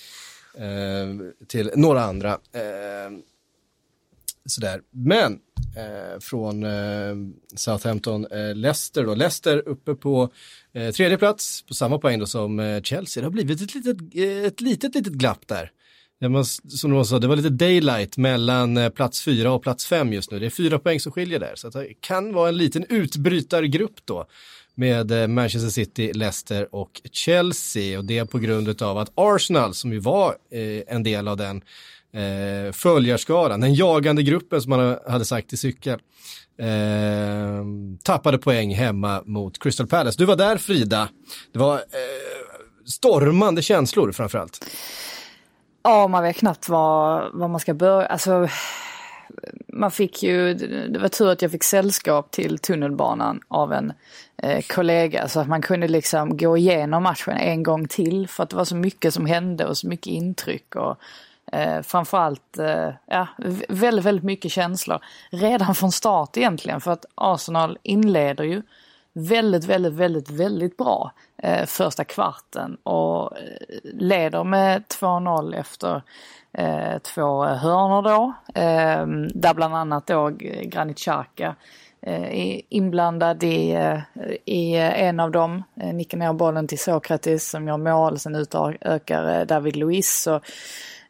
[0.58, 2.40] eh, till några andra.
[4.50, 4.82] Sådär.
[4.92, 5.40] Men
[5.76, 7.16] eh, från eh,
[7.56, 9.16] Southampton, eh, Leicester då.
[9.16, 10.30] Leicester uppe på
[10.74, 13.22] eh, tredje plats på samma poäng då som eh, Chelsea.
[13.22, 15.72] Det har blivit ett litet, eh, ett litet, litet glapp där.
[16.20, 16.44] Det var,
[16.78, 20.32] som någon sa, det var lite daylight mellan eh, plats fyra och plats fem just
[20.32, 20.40] nu.
[20.40, 21.56] Det är fyra poäng som skiljer där.
[21.56, 24.26] Så det kan vara en liten utbrytargrupp då
[24.76, 27.98] med eh, Manchester City, Leicester och Chelsea.
[27.98, 31.62] Och det på grund av att Arsenal, som ju var eh, en del av den
[32.14, 36.00] eh, följarskaran, den jagande gruppen som man hade sagt i cykel,
[36.60, 37.66] eh,
[38.04, 40.18] tappade poäng hemma mot Crystal Palace.
[40.18, 41.10] Du var där Frida.
[41.54, 41.80] Det var eh,
[42.86, 44.66] stormande känslor framförallt.
[45.84, 48.06] Ja, man vet knappt var, var man ska börja.
[48.06, 48.48] Alltså,
[49.68, 50.54] man fick ju,
[50.90, 53.94] det var tur att jag fick sällskap till tunnelbanan av en
[54.44, 58.50] eh, kollega så att man kunde liksom gå igenom matchen en gång till för att
[58.50, 60.98] det var så mycket som hände och så mycket intryck och
[61.52, 63.28] eh, framförallt eh, ja,
[63.70, 65.00] väldigt, väldigt mycket känslor.
[65.30, 68.62] Redan från start egentligen för att Arsenal inleder ju
[69.14, 73.44] väldigt, väldigt, väldigt, väldigt bra eh, första kvarten och eh,
[73.84, 76.02] leder med 2-0 efter
[76.54, 78.34] eh, två hörnor då.
[78.62, 80.30] Eh, där bland annat då
[80.64, 81.56] Granit Xhaka
[82.02, 84.00] eh, är inblandad i, eh,
[84.46, 85.64] i eh, en av dem.
[85.74, 90.22] Nickar ner bollen till Sokratis som gör mål, sen utökar David Luiz.
[90.22, 90.42] Så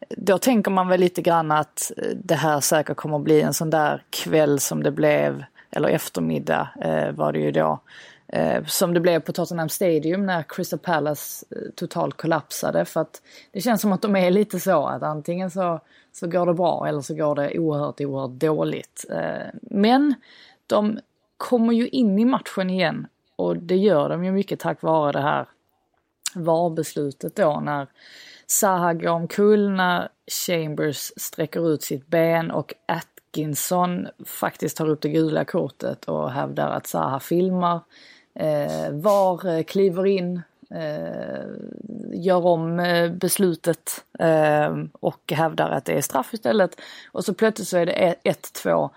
[0.08, 3.70] då tänker man väl lite grann att det här säkert kommer att bli en sån
[3.70, 7.80] där kväll som det blev, eller eftermiddag eh, var det ju då,
[8.28, 12.86] eh, som det blev på Tottenham Stadium när Crystal Palace eh, totalt kollapsade.
[12.86, 15.80] För att det känns som att de är lite så att antingen så,
[16.12, 19.06] så går det bra eller så går det oerhört, oerhört dåligt.
[19.12, 20.16] Eh, men
[20.68, 21.00] de
[21.38, 25.22] kommer ju in i matchen igen och det gör de ju mycket tack vare det
[25.22, 25.48] här
[26.36, 27.88] VAR-beslutet då när
[28.52, 30.10] Zaha går omkull när
[30.46, 36.70] Chambers sträcker ut sitt ben och Atkinson faktiskt tar upp det gula kortet och hävdar
[36.70, 37.80] att Zaha filmar.
[38.36, 41.46] Eh, VAR eh, kliver in, eh,
[42.14, 46.82] gör om eh, beslutet eh, och hävdar att det är straff istället.
[47.12, 48.90] Och så plötsligt så är det 1-2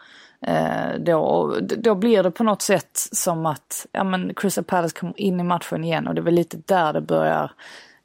[0.46, 5.20] Eh, då, då blir det på något sätt som att ja, men Crystal Palace kommer
[5.20, 7.52] in i matchen igen och det är väl lite där det börjar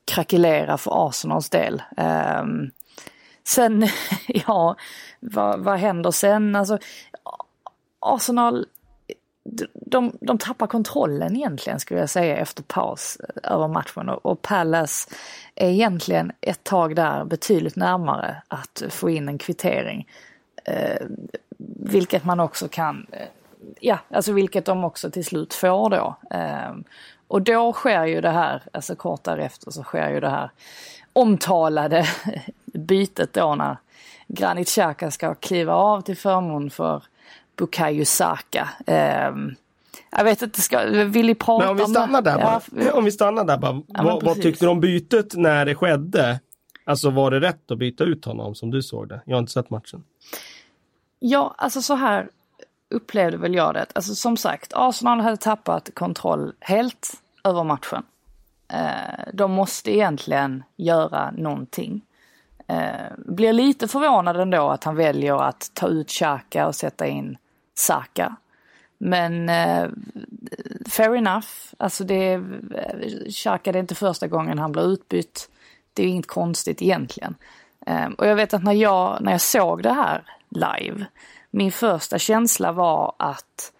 [0.07, 1.83] krackelera för Arsenals del.
[1.97, 2.71] Um,
[3.43, 3.87] sen,
[4.27, 4.75] ja,
[5.19, 6.55] vad, vad händer sen?
[6.55, 6.77] Alltså,
[7.99, 8.65] Arsenal,
[9.73, 14.41] de, de tappar kontrollen egentligen skulle jag säga efter paus eh, över matchen och, och
[14.41, 15.09] Palace
[15.55, 20.07] är egentligen ett tag där betydligt närmare att få in en kvittering.
[20.69, 21.07] Uh,
[21.79, 23.27] vilket man också kan, eh,
[23.79, 26.15] ja, alltså vilket de också till slut får då.
[26.29, 26.83] Ehm,
[27.27, 30.51] och då sker ju det här, alltså kort därefter så sker ju det här
[31.13, 32.05] omtalade
[32.73, 33.77] bytet då när
[34.27, 37.03] Granit Xhaka ska kliva av till förmån för
[37.55, 38.69] Bukayo Saka.
[38.87, 39.31] Eh,
[40.11, 42.61] jag vet inte, ska, vill ni prata Men om vi stannar där bara.
[42.85, 43.73] Ja, Om vi stannar där bara.
[43.73, 46.39] men vad, vad tyckte du om bytet när det skedde?
[46.85, 49.21] Alltså var det rätt att byta ut honom som du såg det?
[49.25, 50.03] Jag har inte sett matchen.
[51.19, 52.29] Ja, alltså så här
[52.89, 53.85] upplevde väl jag det.
[53.95, 58.03] Alltså som sagt, Arsenal hade tappat kontroll helt över matchen.
[58.73, 62.01] Eh, de måste egentligen göra någonting.
[62.67, 67.37] Eh, blir lite förvånad ändå att han väljer att ta ut Xhaka och sätta in
[67.75, 68.35] Saka.
[68.97, 69.89] Men eh,
[70.89, 71.47] fair enough.
[71.77, 72.41] Alltså det,
[73.29, 75.49] Xhaka det är inte första gången han blir utbytt.
[75.93, 77.35] Det är inget konstigt egentligen.
[78.17, 81.05] Och jag vet att när jag, när jag såg det här live,
[81.51, 83.73] min första känsla var att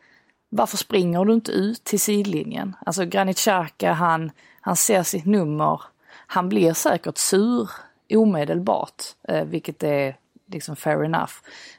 [0.50, 2.76] varför springer du inte ut till sidlinjen?
[2.86, 5.82] Alltså Granit Xhaka, han, han ser sitt nummer,
[6.28, 7.70] han blir säkert sur
[8.14, 10.16] omedelbart, eh, vilket är
[10.52, 11.32] liksom fair enough.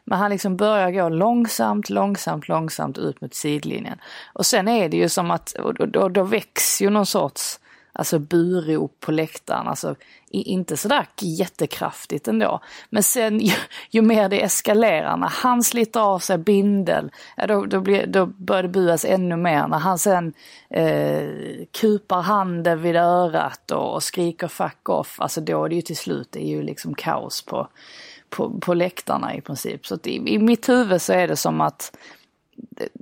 [0.05, 3.98] Men han liksom börjar gå långsamt, långsamt, långsamt ut mot sidlinjen.
[4.33, 7.61] Och sen är det ju som att, och då, då väcks ju någon sorts
[7.98, 9.68] alltså burop på läktaren.
[9.68, 9.94] Alltså
[10.30, 12.61] inte sådär jättekraftigt ändå.
[12.90, 13.52] Men sen ju,
[13.90, 18.26] ju, mer det eskalerar, när han sliter av sig bindel, ja, då, då, blir, då
[18.26, 19.68] börjar det buas ännu mer.
[19.68, 20.32] När han sen
[20.70, 21.28] eh,
[21.80, 25.96] kupar handen vid örat och, och skriker fuck off, alltså då är det ju till
[25.96, 27.68] slut, det är ju liksom kaos på,
[28.30, 29.87] på, på läktarna i princip.
[29.87, 31.92] Så i, i mitt huvud så är det som att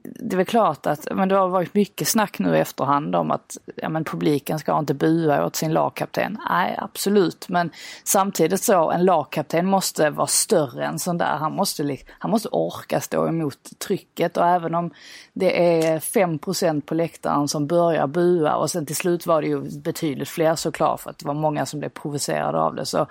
[0.03, 3.31] det är väl klart att men det har varit mycket snack nu i efterhand om
[3.31, 6.39] att ja, men publiken ska inte bua åt sin lagkapten.
[6.51, 7.71] Nej, absolut, men
[8.05, 11.37] samtidigt så en lagkapten måste vara större än sån där.
[11.37, 14.91] Han måste, han måste orka stå emot trycket och även om
[15.33, 19.81] det är 5% på läktaren som börjar bua och sen till slut var det ju
[19.81, 22.87] betydligt fler såklart för att det var många som blev provocerade av det.
[22.87, 23.07] Så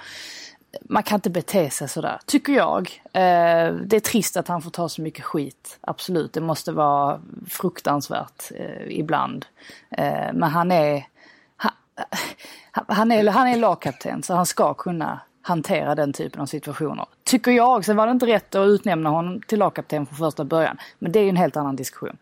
[0.81, 3.01] man kan inte bete sig sådär, tycker jag.
[3.03, 6.33] Eh, det är trist att han får ta så mycket skit, absolut.
[6.33, 9.45] Det måste vara fruktansvärt eh, ibland.
[9.91, 11.07] Eh, men han är,
[11.55, 17.05] han, han, är, han är lagkapten så han ska kunna hantera den typen av situationer.
[17.23, 17.85] Tycker jag.
[17.85, 20.77] Sen var det inte rätt att utnämna honom till lagkapten från första början.
[20.99, 22.17] Men det är ju en helt annan diskussion.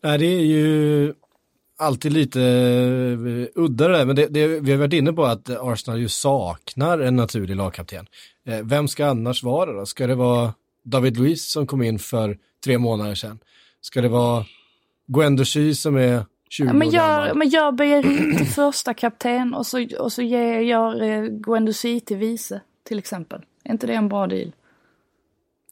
[0.00, 1.14] Nej, det är ju
[1.82, 5.50] alltid lite uh, udda det där, men det, det, vi har varit inne på att
[5.50, 8.06] Arsenal ju saknar en naturlig lagkapten.
[8.48, 9.86] Uh, vem ska annars vara då?
[9.86, 13.38] Ska det vara David Luiz som kom in för tre månader sedan?
[13.80, 14.44] Ska det vara
[15.06, 17.36] Guendouzi som är 20 ja, men år gör, gammal?
[17.36, 22.16] Men gör Bejerin till första kapten och så, och så ger, gör uh, Guendouzi till
[22.16, 23.40] vice till exempel.
[23.64, 24.52] Är inte det en bra deal?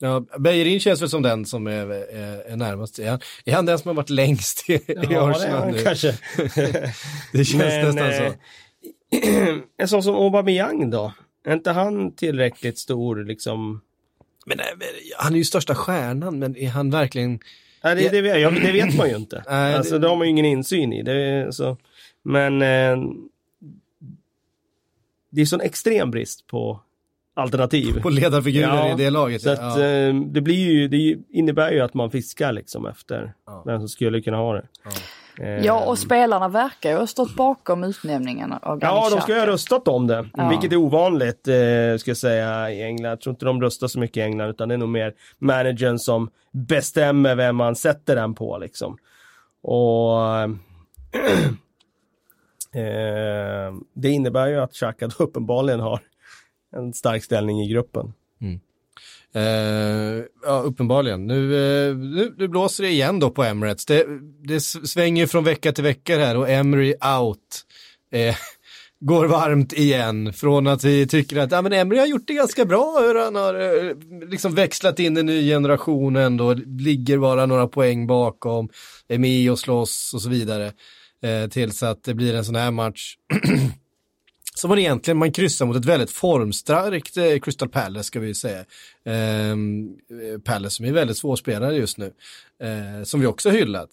[0.02, 2.98] Ja, Beijerin känns väl som den som är, är, är närmast.
[2.98, 5.78] Är han, är han den som har varit längst i, i Ja, Arsenal det nu?
[5.78, 6.14] är kanske.
[7.32, 8.22] Det känns Men, nästan så.
[8.22, 11.12] eh, en sån som Aubameyang då?
[11.46, 13.80] Är inte han tillräckligt stor liksom?
[14.46, 14.86] Men, nej, men
[15.18, 17.38] han är ju största stjärnan, men är han verkligen...
[17.84, 19.44] Nej, det, det, vet- ja, det vet man ju inte.
[19.50, 21.02] Nej, alltså, det- det har man ju ingen insyn i.
[21.02, 21.76] Det, är så.
[22.22, 22.96] Men eh,
[25.30, 26.80] det är sån extrem brist på
[27.40, 28.00] alternativ.
[28.02, 29.42] På ledarfigurer Ja, i det laget.
[29.42, 29.84] Så att ja.
[29.84, 33.62] eh, det blir ju, det innebär ju att man fiskar liksom efter Ja.
[33.66, 34.62] vem som skulle kunna ha det.
[35.40, 39.38] Eh, Ja, och spelarna verkar ju ha stått bakom utnämningen av Ja, de ska ju
[39.38, 40.48] ha röstat om det, Ja.
[40.48, 43.10] vilket är ovanligt eh, ska jag säga i England.
[43.12, 45.98] Jag tror inte de röstar så mycket i England utan det är nog mer managern
[45.98, 48.96] som bestämmer vem man sätter den på liksom.
[49.62, 50.20] Och
[52.74, 56.00] eh, det innebär ju att Xhaka uppenbarligen har
[56.76, 58.12] en stark ställning i gruppen.
[58.40, 58.60] Mm.
[59.34, 61.26] Eh, ja, uppenbarligen.
[61.26, 63.86] Nu, eh, nu, nu blåser det igen då på Emirates.
[63.86, 64.06] Det,
[64.42, 67.64] det svänger ju från vecka till vecka här och Emery out.
[68.12, 68.36] Eh,
[69.00, 72.64] går varmt igen från att vi tycker att ja, men Emery har gjort det ganska
[72.64, 72.98] bra.
[73.00, 73.96] Hur han har eh,
[74.28, 76.54] liksom växlat in en ny generation ändå.
[76.66, 78.68] Ligger bara några poäng bakom.
[79.08, 80.72] Är med och slåss och så vidare.
[81.22, 83.14] Eh, tills att det blir en sån här match.
[84.54, 88.64] som man egentligen, man kryssar mot ett väldigt formstarkt eh, Crystal Palace ska vi säga.
[89.04, 92.12] Ehm, eh, Palace som är väldigt svårspelare just nu.
[92.62, 93.90] Eh, som vi också har hyllat.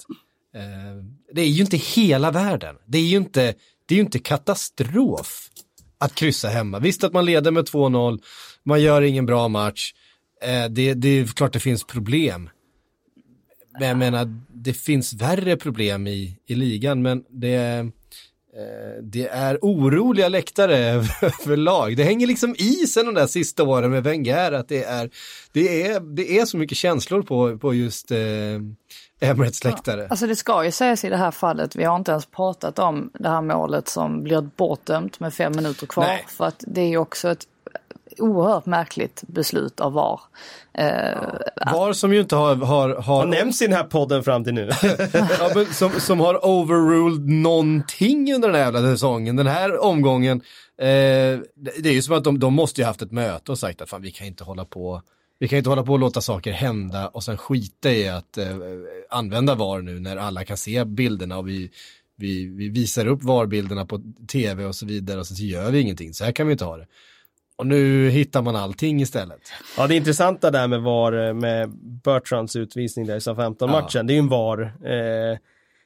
[0.56, 2.76] Eh, det är ju inte hela världen.
[2.86, 3.54] Det är ju inte,
[3.86, 5.50] det är ju inte katastrof
[5.98, 6.80] att kryssa hemma.
[6.80, 8.20] Visst att man leder med 2-0,
[8.64, 9.94] man gör ingen bra match.
[10.42, 12.50] Eh, det, det är klart det finns problem.
[13.80, 17.88] Men jag menar, det finns värre problem i, i ligan, men det,
[19.02, 20.78] det är oroliga läktare
[21.22, 21.98] överlag.
[21.98, 25.10] Det hänger liksom i sen de där sista åren med Wenger, att det är,
[25.52, 28.18] det är, det är så mycket känslor på, på just eh,
[29.20, 30.08] Emirates läktare.
[30.10, 33.12] Alltså det ska ju sägas i det här fallet, vi har inte ens pratat om
[33.14, 36.04] det här målet som blir bortdömt med fem minuter kvar.
[36.04, 36.26] Nej.
[36.28, 37.48] För att det är ju också ett
[38.18, 40.20] oerhört märkligt beslut av VAR.
[40.74, 44.44] Eh, VAR som ju inte har, har, har, Har nämnts i den här podden fram
[44.44, 44.70] till nu.
[45.40, 49.36] ja, men som, som har overruled någonting under den här jävla säsongen.
[49.36, 50.42] Den här omgången,
[50.78, 51.44] eh, det
[51.80, 53.90] det är ju som att de, de måste ju haft ett möte och sagt att
[53.90, 55.02] fan vi kan inte hålla på
[55.40, 58.58] vi kan inte hålla på och låta saker hända och sen skita i att eh,
[59.10, 61.72] använda VAR nu när alla kan se bilderna och vi,
[62.18, 66.14] vi, vi visar upp VAR-bilderna på tv och så vidare och så gör vi ingenting.
[66.14, 66.88] Så här kan vi inte ha det.
[67.58, 69.42] Och nu hittar man allting istället.
[69.78, 71.70] Ja, det intressanta där med VAR, med
[72.04, 75.38] Bertrands utvisning där i SA-15-matchen, det är ju en VAR, eh,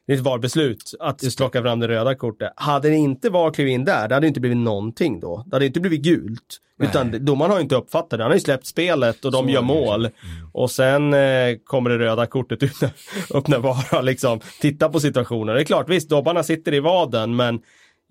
[0.08, 2.54] det är ett VAR-beslut att plocka fram det röda kortet.
[2.56, 5.44] Hade det inte VAR klivit in där, det hade inte blivit någonting då.
[5.48, 6.58] Det hade inte blivit gult.
[6.80, 9.62] Utan domaren har ju inte uppfattat det, han har ju släppt spelet och de gör
[9.62, 10.10] mål.
[10.54, 12.84] Och sen eh, kommer det röda kortet ut
[13.30, 15.56] upp när VAR liksom tittat på situationen.
[15.56, 17.62] Det är klart, visst, dobbarna sitter i vaden, men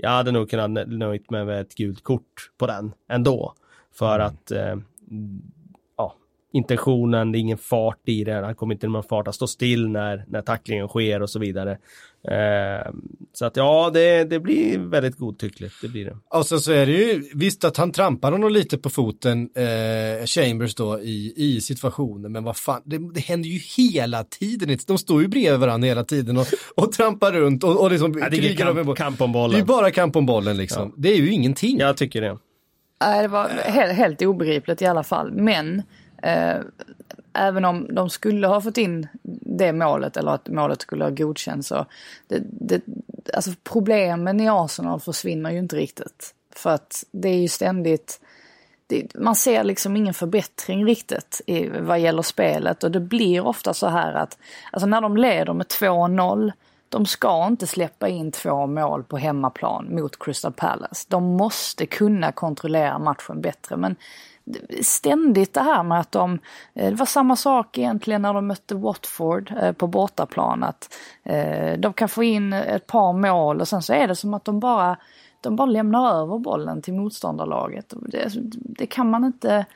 [0.02, 3.54] jag hade nog kunnat nö- nöjt mig med ett gult kort på den ändå.
[3.92, 4.76] För att, eh,
[6.52, 9.88] intentionen, det är ingen fart i det, han kommer inte med fart, han står still
[9.88, 11.78] när, när tacklingen sker och så vidare.
[12.28, 12.92] Eh,
[13.32, 16.16] så att ja, det, det blir väldigt godtyckligt, det blir det.
[16.28, 20.26] Och sen så är det ju, visst att han trampar honom lite på foten, eh,
[20.26, 24.98] Chambers då, i, i situationen, men vad fan, det, det händer ju hela tiden, de
[24.98, 26.46] står ju bredvid varandra hela tiden och,
[26.76, 29.50] och trampar runt och, och liksom ja, det är kamp, om, kamp om bollen.
[29.50, 30.94] Det är ju bara kamp om bollen liksom, ja.
[30.96, 31.78] det är ju ingenting.
[31.78, 32.38] Jag tycker det.
[33.04, 35.82] Nej, det var helt, helt obegripligt i alla fall, men
[36.22, 36.60] Eh,
[37.32, 39.08] även om de skulle ha fått in
[39.42, 41.86] det målet eller att målet skulle ha godkänts så
[42.28, 42.82] det, det,
[43.34, 46.34] alltså problemen i Arsenal försvinner ju inte riktigt.
[46.56, 48.20] För att det är ju ständigt
[48.86, 53.74] det, man ser liksom ingen förbättring riktigt i, vad gäller spelet och det blir ofta
[53.74, 54.38] så här att
[54.72, 56.52] alltså när de leder med 2-0
[56.88, 61.06] de ska inte släppa in två mål på hemmaplan mot Crystal Palace.
[61.08, 63.96] De måste kunna kontrollera matchen bättre men
[64.82, 66.38] ständigt det här med att de,
[66.74, 71.78] eh, det var samma sak egentligen när de mötte Watford eh, på bortaplan, att eh,
[71.78, 74.60] de kan få in ett par mål och sen så är det som att de
[74.60, 74.96] bara,
[75.40, 77.94] de bara lämnar över bollen till motståndarlaget.
[78.06, 79.66] Det, det kan man inte,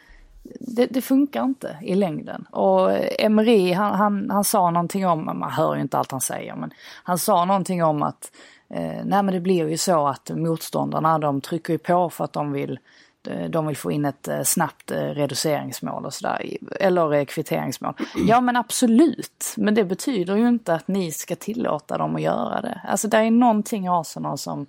[0.61, 2.47] det, det, funkar inte i längden.
[2.51, 6.57] Och Emery han, han, han sa någonting om, man hör ju inte allt han säger,
[6.57, 6.71] men
[7.03, 8.33] han sa någonting om att
[8.71, 12.33] eh, nej men det blir ju så att motståndarna de trycker ju på för att
[12.33, 13.04] de vill Eh,
[13.49, 17.95] de vill få in ett eh, snabbt eh, reduceringsmål och sådär, eller kvitteringsmål.
[18.27, 22.61] Ja men absolut, men det betyder ju inte att ni ska tillåta dem att göra
[22.61, 22.81] det.
[22.85, 24.67] Alltså det är någonting i Arsenal som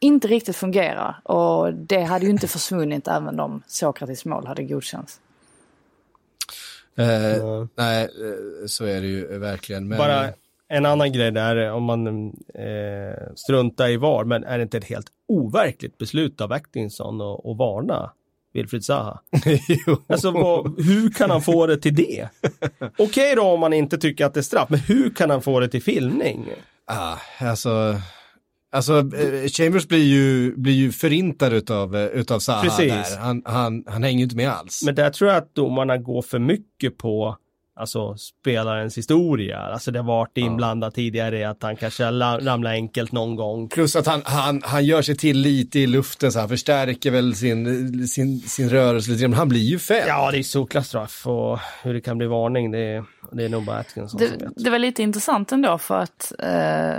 [0.00, 5.20] inte riktigt fungerar och det hade ju inte försvunnit även om Sokratis mål hade godkänts.
[6.96, 8.08] Eh, nej,
[8.66, 9.88] så är det ju verkligen.
[9.88, 9.98] Men...
[9.98, 10.32] Bara
[10.68, 14.84] en annan grej där, om man eh, struntar i VAR, men är det inte ett
[14.84, 18.12] helt overkligt beslut av Atkinson att varna
[18.54, 19.20] Wilfried Zaha?
[20.06, 22.28] alltså vad, hur kan han få det till det?
[22.80, 25.42] Okej okay då om man inte tycker att det är straff, men hur kan han
[25.42, 26.48] få det till filmning?
[26.86, 27.94] Ah, alltså...
[28.72, 32.92] Alltså, eh, Chambers blir ju, blir ju förintad utav, eh, utav Zaha Precis.
[32.92, 33.18] där.
[33.18, 34.82] Han, han, han hänger ju inte med alls.
[34.86, 37.36] Men där tror jag att domarna går för mycket på
[37.76, 39.58] alltså spelarens historia.
[39.58, 40.94] Alltså det har varit inblandat ja.
[40.94, 43.68] tidigare att han kanske ramlar enkelt någon gång.
[43.68, 47.34] Plus att han, han, han gör sig till lite i luften så han förstärker väl
[47.34, 50.08] sin, sin, sin rörelse lite men han blir ju fälld.
[50.08, 53.64] Ja, det är solklar straff och hur det kan bli varning det, det är nog
[53.64, 54.64] bara Atkinson det, som vet.
[54.64, 56.98] Det var lite intressant ändå för att eh,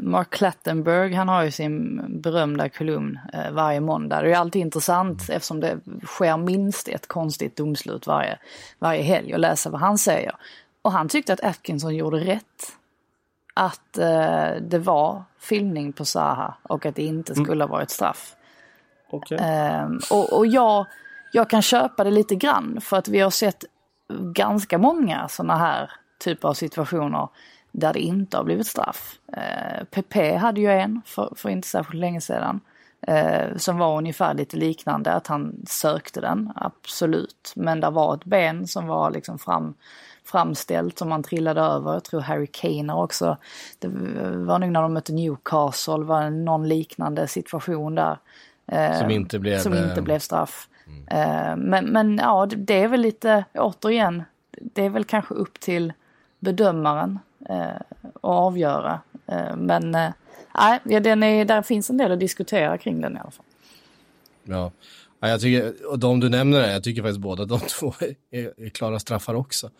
[0.00, 4.22] Mark Clattenburg han har ju sin berömda kolumn eh, varje måndag.
[4.22, 8.38] Det är alltid intressant eftersom det sker minst ett konstigt domslut varje,
[8.78, 10.36] varje helg och läsa vad han säger säger.
[10.82, 12.72] Och han tyckte att Atkinson gjorde rätt.
[13.54, 17.44] Att eh, det var filmning på Zaha och att det inte mm.
[17.44, 18.36] skulle ha varit straff.
[19.10, 19.38] Okay.
[19.38, 20.86] Eh, och, och jag,
[21.32, 23.64] jag kan köpa det lite grann för att vi har sett
[24.08, 27.28] ganska många sådana här typer av situationer
[27.72, 29.18] där det inte har blivit straff.
[29.32, 32.60] Eh, PP hade ju en för, för inte särskilt länge sedan.
[33.06, 37.52] Eh, som var ungefär lite liknande, att han sökte den, absolut.
[37.56, 39.74] Men det var ett ben som var liksom fram,
[40.24, 41.92] framställt som han trillade över.
[41.92, 43.36] Jag tror Harry Kane också.
[43.78, 43.88] Det
[44.36, 48.18] var nog när de mötte Newcastle, var någon liknande situation där.
[48.66, 50.68] Eh, som inte blev, som inte blev straff.
[50.86, 51.60] Mm.
[51.60, 54.22] Men, men ja, det är väl lite, återigen,
[54.60, 55.92] det är väl kanske upp till
[56.38, 57.18] bedömaren
[57.48, 57.76] eh,
[58.14, 59.00] att avgöra.
[59.26, 60.12] Eh, men eh,
[60.58, 63.46] nej, den är, där finns en del att diskutera kring den i alla fall.
[64.44, 64.72] Ja.
[65.20, 67.94] Ja, jag tycker, och de du nämner, jag tycker faktiskt båda de två
[68.30, 69.70] är, är klara straffar också.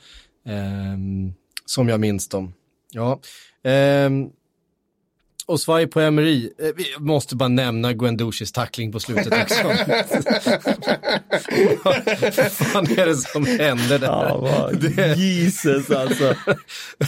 [0.45, 1.35] Um,
[1.67, 2.55] som jag minns dem.
[2.91, 3.21] Ja.
[3.63, 4.33] Um,
[5.47, 6.51] och svaj på Emery.
[6.59, 9.69] Eh, vi måste bara nämna Guendouchis tackling på slutet också.
[11.85, 14.09] Vad fan är det som händer där?
[14.09, 15.19] Ja, det...
[15.19, 16.35] Jesus alltså.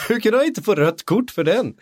[0.09, 1.75] Hur kan du inte få rött kort för den?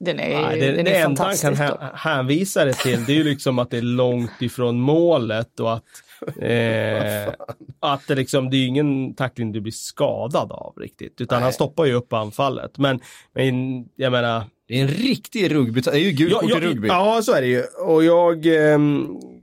[0.00, 3.16] Den är, Nej, det, den det är enda han kan hänvisa det till det är
[3.16, 5.84] ju liksom att det är långt ifrån målet och att
[6.42, 7.32] Eh,
[7.80, 11.42] att det liksom, det är ingen tackling du blir skadad av riktigt, utan Nej.
[11.42, 12.78] han stoppar ju upp anfallet.
[12.78, 13.00] Men,
[13.34, 14.44] men jag menar...
[14.68, 16.88] Det är en riktig rugby, det är ju gult kort i rugby.
[16.88, 17.62] Ja, så är det ju.
[17.62, 18.78] Och jag, eh,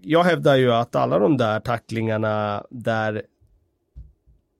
[0.01, 3.21] jag hävdar ju att alla de där tacklingarna där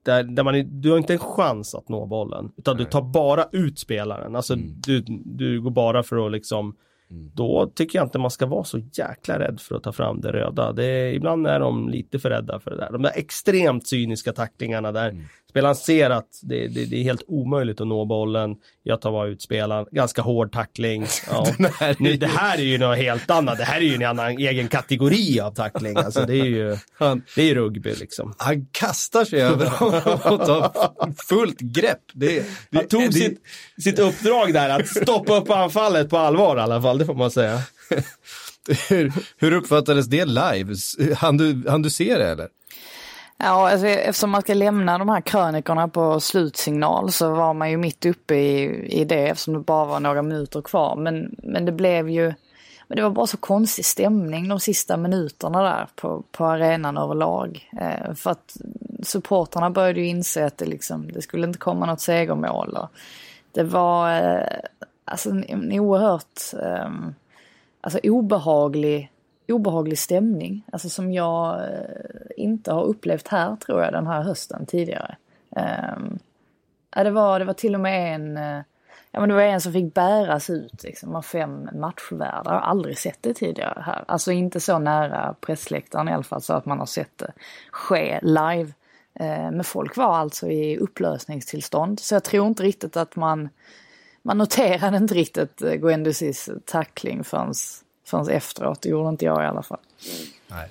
[0.04, 2.52] där, där man, du har inte en chans att nå bollen.
[2.56, 2.84] Utan Nej.
[2.84, 4.36] du tar bara ut spelaren.
[4.36, 4.66] Alltså mm.
[4.86, 6.76] du, du går bara för att liksom
[7.10, 7.30] Mm.
[7.34, 10.32] Då tycker jag inte man ska vara så jäkla rädd för att ta fram det
[10.32, 10.72] röda.
[10.72, 12.92] Det, ibland är de lite för rädda för det där.
[12.92, 15.24] De där extremt cyniska tacklingarna där mm.
[15.54, 18.56] Spelaren ser att det, det, det, är helt omöjligt att nå bollen.
[18.82, 21.06] Jag tar bara ut spelaren, ganska hård tackling.
[21.30, 21.46] Ja.
[21.78, 23.58] här nu, det här är ju något helt annat.
[23.58, 25.96] Det här är ju en annan egen kategori av tackling.
[25.96, 26.76] Alltså det är ju,
[27.34, 28.34] det är rugby liksom.
[28.38, 29.66] Han kastar sig över
[30.32, 30.72] och tar
[31.28, 32.02] fullt grepp.
[32.12, 33.40] Det, det, han tog sitt,
[33.82, 37.30] sitt uppdrag där att stoppa upp anfallet på allvar i alla fall, det får man
[37.30, 37.60] säga.
[38.88, 40.74] hur, hur uppfattades det live?
[41.16, 42.48] Han du, han du se det eller?
[43.38, 47.76] Ja, alltså, eftersom man ska lämna de här krönikorna på slutsignal så var man ju
[47.76, 50.96] mitt uppe i, i det eftersom det bara var några minuter kvar.
[50.96, 52.34] Men, men det blev ju,
[52.88, 57.70] men det var bara så konstig stämning de sista minuterna där på, på arenan överlag.
[57.80, 58.56] Eh, för att
[59.02, 62.76] supportrarna började ju inse att det, liksom, det skulle inte komma något segermål.
[62.76, 62.88] Och
[63.52, 64.46] det var eh,
[65.04, 66.90] alltså en, en oerhört eh,
[67.80, 69.10] alltså obehaglig
[69.48, 70.66] obehaglig stämning.
[70.72, 75.16] Alltså som jag eh, inte har upplevt här tror jag den här hösten tidigare.
[75.50, 76.18] Um,
[76.96, 78.62] ja, det, var, det var till och med en, eh,
[79.10, 82.42] ja men det var en som fick bäras ut liksom av fem matchvärdar.
[82.44, 84.04] Jag har aldrig sett det tidigare här.
[84.08, 87.32] Alltså inte så nära pressläktaren i alla fall så att man har sett det
[87.70, 88.72] ske live.
[89.20, 93.48] Uh, men folk var alltså i upplösningstillstånd så jag tror inte riktigt att man
[94.26, 97.54] man noterade inte riktigt eh, Guendousis tackling förrän
[98.04, 98.82] förrän efteråt.
[98.82, 99.80] Det gjorde inte jag i alla fall.
[100.48, 100.68] Nej.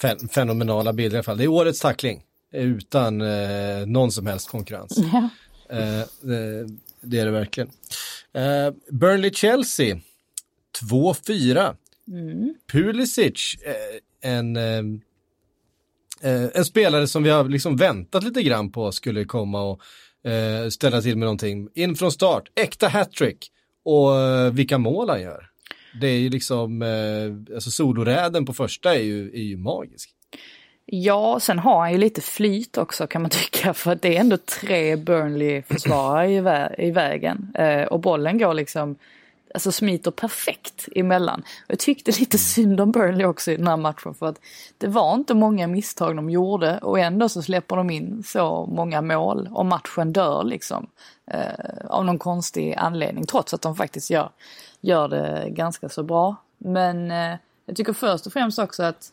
[0.00, 1.38] Fen fenomenala bilder i alla fall.
[1.38, 2.22] Det är årets tackling
[2.52, 4.98] utan eh, någon som helst konkurrens.
[5.12, 5.76] Ja.
[5.76, 6.66] Eh, det,
[7.00, 7.70] det, är det verkligen.
[8.32, 10.00] Eh, Burnley-Chelsea
[10.90, 11.76] 2-4.
[12.08, 12.54] Mm.
[12.72, 14.78] Pulisic, eh, en, eh,
[16.22, 19.80] eh, en spelare som vi har liksom väntat lite grann på skulle komma och
[20.70, 21.68] ställa till med någonting.
[21.74, 23.50] In från start, äkta hattrick
[23.84, 24.10] och
[24.58, 25.50] vilka mål han gör.
[26.00, 30.10] Det är ju liksom, eh, alltså soloräden på första är ju, är ju magisk.
[30.90, 34.20] Ja, sen har han ju lite flyt också kan man tycka för att det är
[34.20, 37.52] ändå tre Burnley-försvarare i, vä i vägen.
[37.54, 38.96] Eh, och bollen går liksom,
[39.54, 41.40] alltså smiter perfekt emellan.
[41.40, 42.38] Och jag tyckte lite mm.
[42.38, 44.40] synd om Burnley också i den här matchen för att
[44.78, 49.02] det var inte många misstag de gjorde och ändå så släpper de in så många
[49.02, 50.86] mål och matchen dör liksom.
[51.30, 54.30] Eh, av någon konstig anledning trots att de faktiskt gör
[54.80, 56.36] gör det ganska så bra.
[56.58, 59.12] Men eh, jag tycker först och främst också att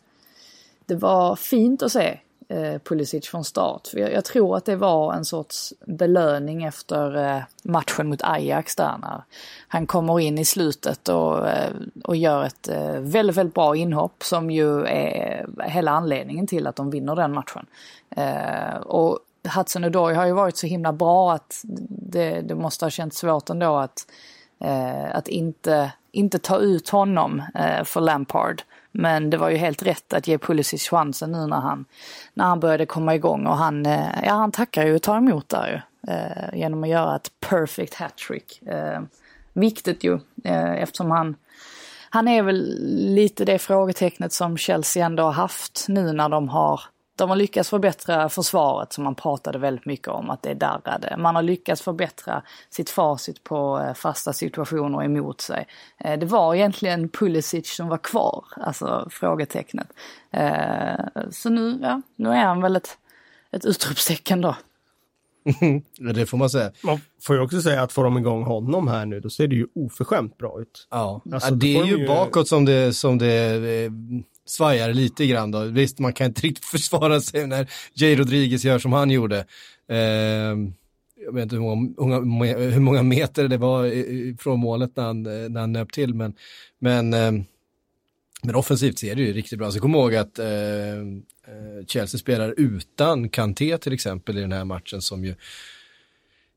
[0.86, 3.86] det var fint att se eh, Pulisic från start.
[3.86, 8.76] För jag, jag, tror att det var en sorts belöning efter eh, matchen mot Ajax
[8.76, 9.22] där när
[9.68, 11.72] han kommer in i slutet och, eh,
[12.04, 16.76] och gör ett eh, väldigt, väldigt bra inhopp som ju är hela anledningen till att
[16.76, 17.66] de vinner den matchen.
[18.10, 19.18] Eh, och
[19.56, 23.50] Hudson Odoi har ju varit så himla bra att det, det måste ha känts svårt
[23.50, 24.06] ändå att
[24.60, 28.62] eh, att inte, inte ta ut honom eh, för Lampard.
[28.92, 31.84] Men det var ju helt rätt att ge Pulisic chansen nu när han,
[32.34, 35.48] när han började komma igång och han, eh, ja, han tackar ju och tar emot
[35.48, 36.12] där ju.
[36.12, 38.62] Eh, genom att göra ett perfect hattrick.
[38.62, 39.00] Eh,
[39.52, 41.36] viktigt ju eh, eftersom han
[42.10, 42.76] han är väl
[43.14, 46.80] lite det frågetecknet som Chelsea ändå har haft nu när de har
[47.16, 51.16] de har lyckats förbättra försvaret som man pratade väldigt mycket om att det darrade.
[51.18, 55.66] Man har lyckats förbättra sitt facit på eh, fasta situationer emot sig.
[55.98, 59.88] Eh, det var egentligen Pulisic som var kvar, alltså frågetecknet.
[60.30, 62.98] Eh, så nu, ja, nu är han väl ett,
[63.50, 64.56] ett utropstecken då.
[66.14, 66.72] det får man säga.
[66.84, 69.54] Man får ju också säga att får de igång honom här nu, då ser det
[69.54, 70.88] ju oförskämt bra ut.
[70.90, 73.90] Ja, alltså, ja det är ju, ju bakåt som det, som det
[74.46, 75.64] svajar lite grann då.
[75.64, 79.38] Visst, man kan inte riktigt försvara sig när Jay Rodriguez gör som han gjorde.
[79.88, 80.56] Eh,
[81.26, 82.16] jag vet inte hur många,
[82.56, 83.90] hur många, meter det var
[84.42, 86.34] från målet när han, när han nöp till, men,
[86.78, 87.32] men, eh,
[88.42, 89.70] men offensivt ser det ju riktigt bra.
[89.70, 94.64] Så kom ihåg att ehm, eh, Chelsea spelar utan Kanté till exempel i den här
[94.64, 95.34] matchen som ju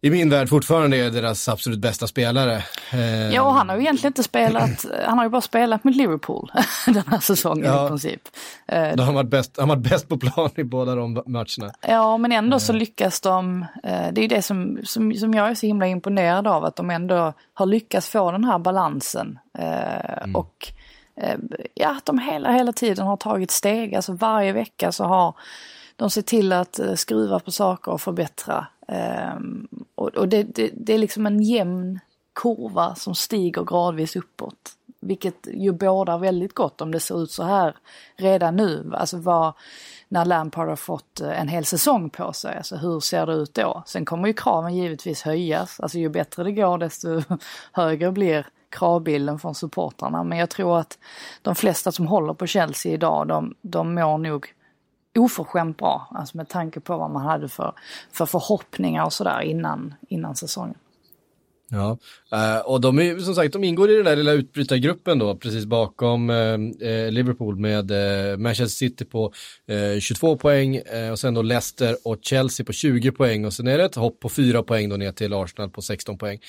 [0.02, 2.64] i min värld fortfarande är deras absolut bästa spelare.
[2.93, 5.95] Eh, ja, och han har ju egentligen inte spelat, han har ju bara spelat med
[5.95, 6.52] Liverpool
[6.86, 8.22] den här säsongen ja, i princip.
[8.68, 11.74] Eh, då har han varit bäst, han varit bäst på plan i båda de matcherna.
[11.88, 12.80] Ja, men ändå så eh.
[12.80, 16.66] lyckas de, eh, det är det som, som, som jag är så himla imponerad av,
[16.66, 19.39] att de ändå har lyckats få den här balansen.
[19.58, 20.36] Eh, mm.
[20.36, 20.68] Och
[21.22, 21.38] eh,
[21.74, 25.36] ja, att de hela, hela tiden har tagit steg, alltså varje vecka så har
[26.00, 28.68] de ser till att eh, skruva på saker och förbättra.
[28.88, 32.00] Ehm, och, det, det, det, är liksom en jämn
[32.36, 34.72] kurva som stiger gradvis uppåt.
[35.02, 37.76] Vilket ju bådar väldigt gott om det ser ut så här
[38.16, 38.91] redan nu.
[38.93, 39.54] Alltså vad,
[40.08, 43.54] när Lampard har fått eh, en hel säsong på sig, alltså hur ser det ut
[43.54, 43.84] då?
[43.86, 47.22] Sen kommer ju kraven givetvis höjas, alltså ju bättre det går desto
[47.72, 50.24] högre blir kravbilden från supportrarna.
[50.24, 50.97] Men jag tror att
[51.41, 54.54] de flesta som håller på Chelsea idag, de, de mår nog
[55.18, 56.07] oförskämt bra.
[56.12, 57.74] Alltså med tanke på vad man hade för,
[58.12, 60.76] för förhoppningar och sådär innan, innan säsongen.
[61.72, 61.97] Ja,
[62.32, 65.66] eh, och de är som sagt, de ingår i den där lilla utbrytargruppen då, precis
[65.66, 67.91] bakom eh, eh, Liverpool med
[68.39, 69.34] Manchester City på
[69.99, 70.82] 22 poäng
[71.12, 74.20] och sen då Leicester och Chelsea på 20 poäng och sen är det ett hopp
[74.20, 76.39] på 4 poäng då ner till Arsenal på 16 poäng.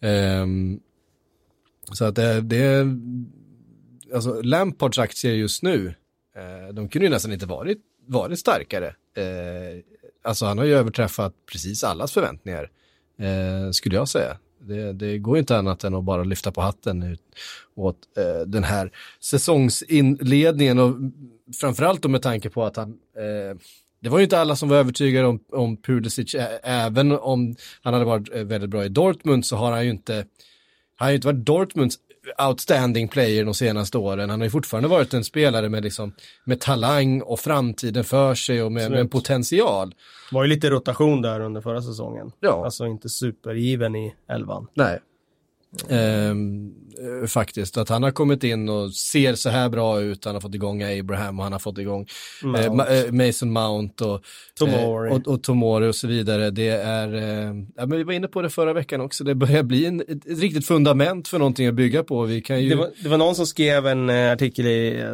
[0.00, 0.80] Ehm,
[1.92, 2.98] så att det, det är,
[4.14, 5.94] alltså Lampards aktier just nu,
[6.72, 8.86] de kunde ju nästan inte varit, varit starkare.
[9.16, 9.82] Eh,
[10.24, 12.70] alltså han har ju överträffat precis allas förväntningar,
[13.18, 14.38] eh, skulle jag säga.
[14.60, 17.22] Det, det, går inte annat än att bara lyfta på hatten ut
[17.74, 20.96] åt eh, den här säsongsinledningen och
[21.60, 23.56] framförallt då med tanke på att han eh,
[24.00, 28.04] det var ju inte alla som var övertygade om, om Pulisic, även om han hade
[28.04, 30.14] varit eh, väldigt bra i Dortmund så har han ju inte,
[30.96, 31.98] han har ju inte varit Dortmunds
[32.48, 34.30] outstanding player de senaste åren.
[34.30, 36.12] Han har ju fortfarande varit en spelare med, liksom,
[36.44, 39.90] med talang och framtiden för sig och med, med en potential.
[40.30, 42.32] Det var ju lite rotation där under förra säsongen.
[42.40, 42.64] Ja.
[42.64, 44.66] Alltså inte supergiven i elvan.
[44.74, 45.00] Nej.
[45.88, 46.72] Ehm,
[47.22, 50.40] eh, faktiskt, att han har kommit in och ser så här bra ut, han har
[50.40, 52.06] fått igång Abraham och han har fått igång
[52.42, 53.06] eh, Mount.
[53.06, 54.24] Eh, Mason Mount och
[54.58, 55.08] Tomori.
[55.08, 56.50] Eh, och, och, Tomori och så vidare.
[56.50, 59.62] Det är, eh, ja, men vi var inne på det förra veckan också, det börjar
[59.62, 62.22] bli en, ett, ett riktigt fundament för någonting att bygga på.
[62.22, 62.68] Vi kan ju...
[62.68, 65.04] det, var, det var någon som skrev en artikel i,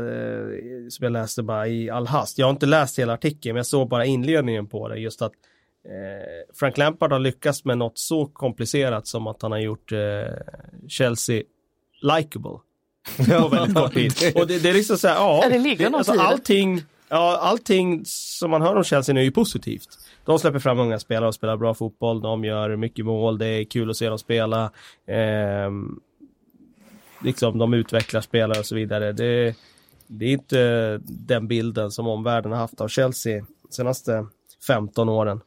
[0.90, 2.38] som jag läste bara i all hast.
[2.38, 5.32] Jag har inte läst hela artikeln, men jag såg bara inledningen på det, just att
[5.84, 9.98] Eh, Frank Lampard har lyckats med något så komplicerat som att han har gjort eh,
[10.88, 11.42] Chelsea
[12.02, 12.58] likable.
[13.16, 14.12] på väldigt kort tid.
[14.34, 17.38] Och det, det, är liksom så här, ja, ja det ligger det, alltså, allting, ja,
[17.42, 19.88] allting som man hör om Chelsea nu är ju positivt.
[20.24, 23.64] De släpper fram unga spelare och spelar bra fotboll, de gör mycket mål, det är
[23.64, 24.70] kul att se dem spela.
[25.06, 25.70] Eh,
[27.24, 29.12] liksom de utvecklar spelare och så vidare.
[29.12, 29.54] Det,
[30.06, 34.26] det är inte den bilden som omvärlden har haft av Chelsea senaste
[34.66, 35.40] 15 åren.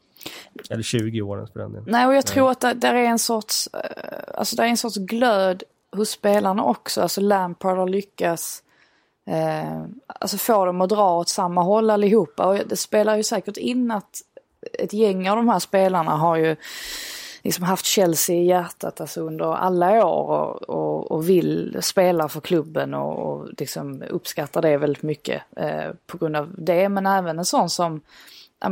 [0.69, 1.83] Eller 20 åren för den.
[1.87, 4.77] Nej, och jag tror att det, där är en sorts, eh, alltså det är en
[4.77, 7.01] sorts glöd hos spelarna också.
[7.01, 8.63] Alltså Lampard har lyckats
[9.27, 12.45] eh, alltså få dem att dra åt samma håll allihopa.
[12.45, 14.21] Och det spelar ju säkert in att
[14.73, 16.55] ett gäng av de här spelarna har ju
[17.43, 22.41] liksom haft Chelsea i hjärtat alltså under alla år och, och, och vill spela för
[22.41, 26.89] klubben och, och liksom uppskattar det väldigt mycket eh, på grund av det.
[26.89, 28.01] Men även en sån som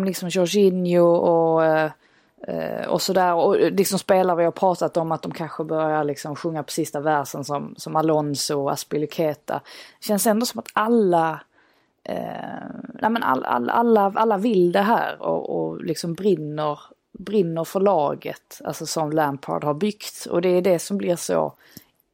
[0.06, 3.34] liksom Jorginho och, eh, och sådär.
[3.34, 6.72] Och eh, liksom spelare vi har pratat om att de kanske börjar liksom sjunga på
[6.72, 9.62] sista versen som, som Alonso och Aspilicueta.
[10.00, 11.40] Känns ändå som att alla
[12.04, 12.68] eh,
[13.02, 16.80] nej men all, all, alla, alla vill det här och, och liksom brinner,
[17.20, 20.26] brinner för laget, alltså som Lampard har byggt.
[20.26, 21.54] Och det är det som blir så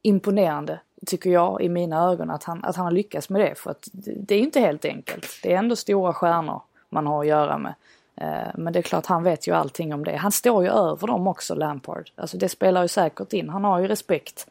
[0.02, 3.54] imponerande, tycker jag, i mina ögon, att han, att han har lyckats med det.
[3.54, 5.26] För att det, det är inte helt enkelt.
[5.42, 7.74] Det är ändå stora stjärnor man har att göra med.
[8.16, 10.16] Eh, men det är klart, han vet ju allting om det.
[10.16, 12.10] Han står ju över dem också, Lampard.
[12.14, 13.48] Alltså det spelar ju säkert in.
[13.48, 14.46] Han har ju respekt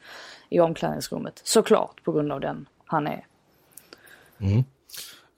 [0.50, 1.42] i omklädningsrummet.
[1.44, 3.26] Såklart, på grund av den han är.
[4.40, 4.64] Mm.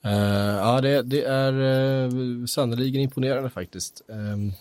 [0.06, 4.02] Uh, ja, det, det är eh, uh, sannerligen imponerande faktiskt.
[4.08, 4.52] Um,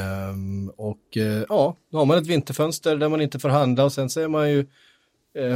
[0.00, 3.92] um, och uh, ja, då har man ett vinterfönster där man inte får handla och
[3.92, 4.66] sen så är man ju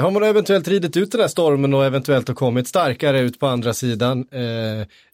[0.00, 3.46] har man eventuellt ridit ut den här stormen och eventuellt har kommit starkare ut på
[3.46, 4.26] andra sidan?
[4.32, 4.42] Eh,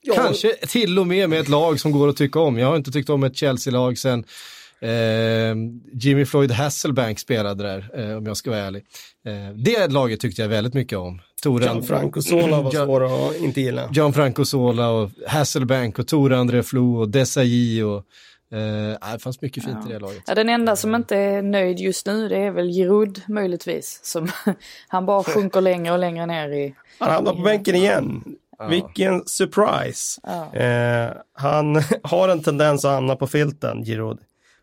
[0.02, 0.14] ja.
[0.14, 2.58] Kanske till och med med ett lag som går att tycka om.
[2.58, 4.24] Jag har inte tyckt om ett Chelsea-lag sen
[4.80, 5.56] eh,
[5.92, 8.84] Jimmy Floyd Hasselbank spelade där, eh, om jag ska vara ärlig.
[9.26, 11.20] Eh, det laget tyckte jag väldigt mycket om.
[11.42, 13.90] Toran, Gianfranco Sola var svår att inte gilla.
[13.92, 18.04] Gianfranco Sola och Hasselbank och Tor André Flo och Desailly och
[18.54, 19.90] Uh, det fanns mycket fint ja.
[19.90, 20.22] i det laget.
[20.26, 24.00] Ja, den enda som inte är nöjd just nu det är väl Giroud möjligtvis.
[24.02, 24.28] Som
[24.88, 26.74] han bara sjunker längre och längre ner i...
[26.98, 28.36] Han hamnar på bänken igen.
[28.58, 28.66] Ja.
[28.66, 30.20] Vilken surprise.
[30.22, 30.54] Ja.
[30.54, 34.18] Eh, han har en tendens att hamna på filten, Giroud.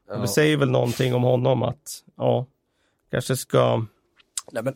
[0.09, 0.17] Ja.
[0.17, 2.45] Det säger väl någonting om honom att, ja,
[3.11, 3.85] kanske ska...
[4.51, 4.75] Nej, men,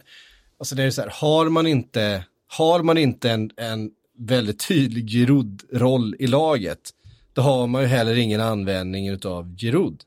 [0.60, 5.10] alltså det är så här, har man inte, har man inte en, en väldigt tydlig
[5.10, 6.92] Giroud-roll i laget,
[7.36, 10.02] då har man ju heller ingen användning utav Giroud.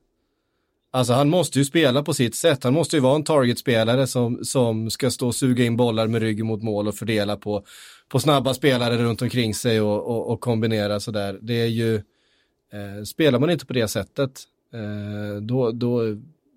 [0.90, 2.64] Alltså han måste ju spela på sitt sätt.
[2.64, 6.22] Han måste ju vara en targetspelare som, som ska stå och suga in bollar med
[6.22, 7.64] ryggen mot mål och fördela på,
[8.08, 11.38] på snabba spelare runt omkring sig och, och, och kombinera sådär.
[11.42, 16.00] Det är ju, eh, spelar man inte på det sättet, eh, då, då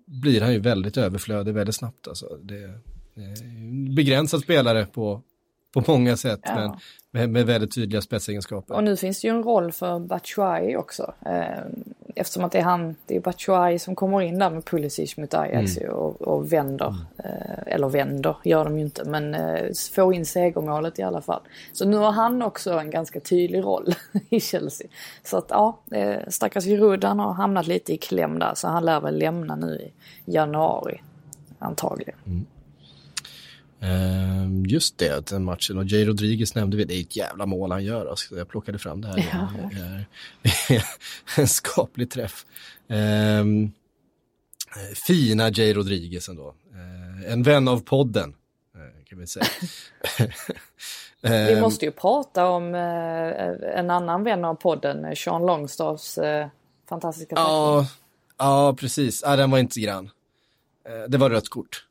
[0.06, 2.08] blir han ju väldigt överflödig väldigt snabbt.
[2.08, 2.38] Alltså.
[2.42, 2.80] Det är
[3.14, 5.22] en begränsad spelare på,
[5.72, 6.54] på många sätt, ja.
[6.54, 6.76] men
[7.10, 8.74] med, med väldigt tydliga spetsegenskaper.
[8.74, 11.14] Och nu finns det ju en roll för Batshuayi också.
[11.26, 11.64] Eh,
[12.14, 15.34] eftersom att det är han, det är Batshuayi som kommer in där med Pulisic mot
[15.34, 15.92] Ajax mm.
[15.92, 16.88] och, och vänder.
[16.88, 17.64] Mm.
[17.66, 21.40] Eller vänder, gör de ju inte, men eh, får in segermålet i alla fall.
[21.72, 23.94] Så nu har han också en ganska tydlig roll
[24.28, 24.86] i Chelsea.
[25.24, 25.78] Så att ja,
[26.28, 29.74] stackars Giroud han har hamnat lite i kläm där så han lär väl lämna nu
[29.74, 29.92] i
[30.32, 31.00] januari
[31.58, 32.16] antagligen.
[32.26, 32.46] Mm.
[33.82, 35.78] Uh, just det, den matchen.
[35.78, 38.06] Och Jay Rodriguez nämnde vi, det är ett jävla mål han gör.
[38.06, 39.28] Alltså, jag plockade fram det här.
[39.32, 39.48] Ja.
[40.42, 40.84] Det är
[41.40, 42.46] en skaplig träff.
[42.90, 43.68] Uh,
[45.06, 46.54] fina Jay Rodriguez ändå.
[46.74, 47.02] Uh,
[47.32, 48.34] en vän av podden,
[48.74, 49.46] eh, kan vi säga.
[51.48, 56.48] vi måste ju prata om eh, en annan vän av podden, Sean Longstaffs eh,
[56.88, 57.54] fantastiska tackling.
[57.54, 57.86] Ja,
[58.38, 59.22] ja, precis.
[59.26, 60.10] Ja, den var inte grann.
[61.08, 61.86] det var rött kort.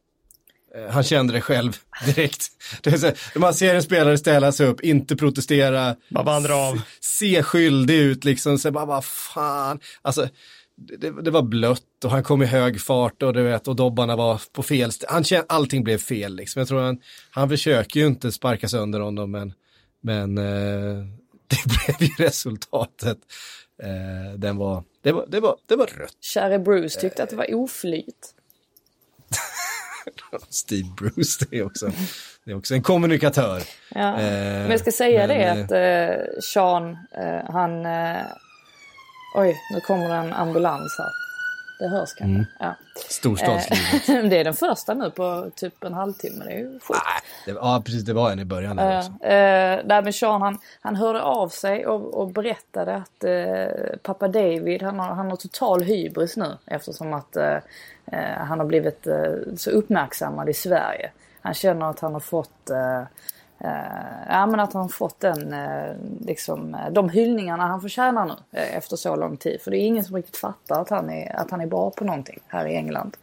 [0.75, 2.47] Eh, han kände det själv direkt.
[2.81, 6.81] Det så, man ser en spelare ställa sig upp, inte protestera, bara vandra av.
[6.99, 9.79] se skyldig ut liksom, så bara, vad fan.
[10.01, 10.27] Alltså,
[10.75, 14.15] det, det, var blött och han kom i hög fart och du vet, och dobbarna
[14.15, 16.59] var på fel Han kände, allting blev fel liksom.
[16.59, 16.99] Jag tror han,
[17.31, 19.53] han försöker ju inte sparka sönder honom, men,
[20.01, 20.43] men eh,
[21.47, 23.17] det blev ju resultatet.
[23.83, 26.17] Eh, den var, det, var, det, var, det var rött.
[26.21, 28.35] Käre Bruce tyckte att det var oflyt.
[30.49, 31.91] Steve Bruce, det är också,
[32.43, 33.61] det är också en kommunikatör.
[33.89, 34.19] Ja.
[34.19, 37.85] Eh, men jag ska säga men, det eh, att eh, Sean, eh, han...
[37.85, 38.21] Eh,
[39.35, 41.11] oj, nu kommer det en ambulans här.
[41.81, 42.23] Det hörs kanske.
[42.23, 42.45] Mm.
[42.59, 42.75] Ja.
[42.95, 44.09] Storstadslivet.
[44.09, 46.43] Eh, det är den första nu på typ en halvtimme.
[46.45, 46.99] Det är ju sjukt.
[47.47, 48.03] Nej, ja, precis.
[48.03, 48.75] Det var en i början.
[48.75, 49.11] Där också.
[49.11, 54.27] Uh, där med Sean, han, han hörde av sig och, och berättade att uh, pappa
[54.27, 57.57] David, han har, han har total hybris nu eftersom att uh,
[58.37, 59.07] han har blivit
[59.55, 61.11] så uppmärksammad i Sverige.
[61.41, 62.71] Han känner att han har fått
[63.63, 65.55] Uh, ja men att han fått den,
[66.25, 69.61] liksom, de hyllningarna han förtjänar nu efter så lång tid.
[69.61, 72.03] För det är ingen som riktigt fattar att han är, att han är bra på
[72.03, 73.17] någonting här i England.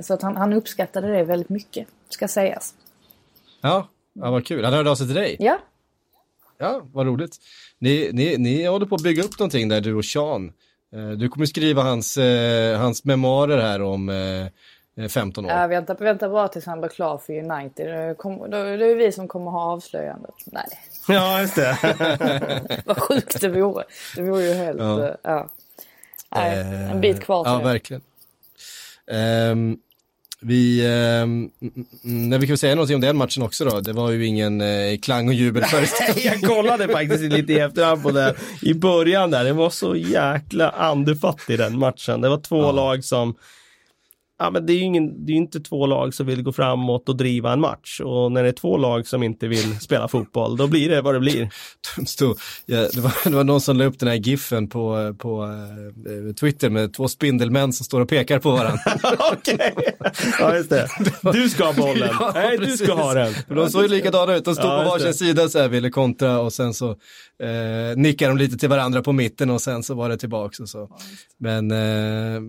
[0.00, 2.74] så att han, han uppskattade det väldigt mycket, ska sägas.
[3.60, 4.64] Ja, ja vad kul.
[4.64, 5.36] Han hörde av sig till dig?
[5.38, 5.58] Ja.
[6.58, 7.36] Ja, vad roligt.
[7.78, 10.52] Ni, ni, ni håller på att bygga upp någonting där du och Sean.
[11.18, 12.18] Du kommer skriva hans,
[12.78, 14.10] hans memoarer här om
[15.08, 15.50] 15 år.
[15.50, 17.86] Ja, vänta, vänta bara tills han blir klar för United.
[18.50, 20.34] Det, är vi som kommer ha avslöjandet.
[20.46, 20.64] Nej.
[21.08, 21.78] Ja, just det.
[22.86, 23.84] Vad sjukt det vore.
[24.16, 24.78] Det vore ju helt...
[24.80, 25.16] Ja.
[25.22, 25.48] ja.
[26.34, 26.58] Nej,
[26.90, 27.64] en bit kvar till Ja, det.
[27.64, 28.02] verkligen.
[29.50, 29.78] Um,
[30.40, 30.86] vi,
[31.22, 31.50] um,
[32.02, 33.80] när vi kan säga någonting om den matchen också då.
[33.80, 35.86] Det var ju ingen uh, klang och jubel för
[36.24, 39.44] Jag kollade faktiskt lite i efterhand på det i början där.
[39.44, 42.20] Det var så jäkla andefattig den matchen.
[42.20, 42.72] Det var två ja.
[42.72, 43.34] lag som
[44.38, 47.08] ja, men det är ju ingen, det är inte två lag som vill gå framåt
[47.08, 48.00] och driva en match.
[48.00, 51.14] Och när det är två lag som inte vill spela fotboll, då blir det vad
[51.14, 51.50] det blir.
[52.66, 56.32] Ja, det, var, det var någon som la upp den här giffen på, på uh,
[56.34, 58.80] Twitter med två spindelmän som står och pekar på varandra.
[59.32, 59.74] Okej,
[60.40, 60.88] ja just det.
[61.32, 63.34] Du ska ha bollen, ja, nej du ska ha den.
[63.48, 66.40] De såg ju likadana ut, de stod ja, på varsin sida så här, ville kontra
[66.40, 66.90] och sen så
[67.42, 70.68] eh, nickade de lite till varandra på mitten och sen så var det tillbaks och
[70.68, 70.88] så.
[71.38, 72.40] Men eh,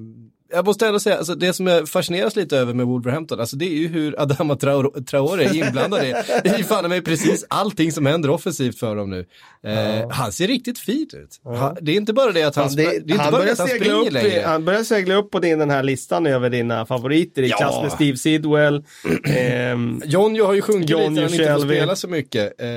[0.52, 3.66] jag måste ändå säga, alltså det som jag fascineras lite över med Wolverhampton, alltså det
[3.66, 6.14] är ju hur Adama Traore är inblandad i,
[6.60, 9.26] i fan med precis allting som händer offensivt för dem nu.
[9.64, 11.39] Eh, Han ser riktigt fint ut.
[11.43, 13.58] Han, det är inte bara det att han, det, det är inte han bara att
[13.60, 14.43] han springer upp, längre.
[14.45, 17.58] Han börjar segla upp på din, den här listan över dina favoriter i ja.
[17.58, 18.84] klass med Steve Sidwell.
[19.24, 22.62] ehm, Jonjo har ju sjunkit John lite, han inte får spela så mycket.
[22.62, 22.68] Eh,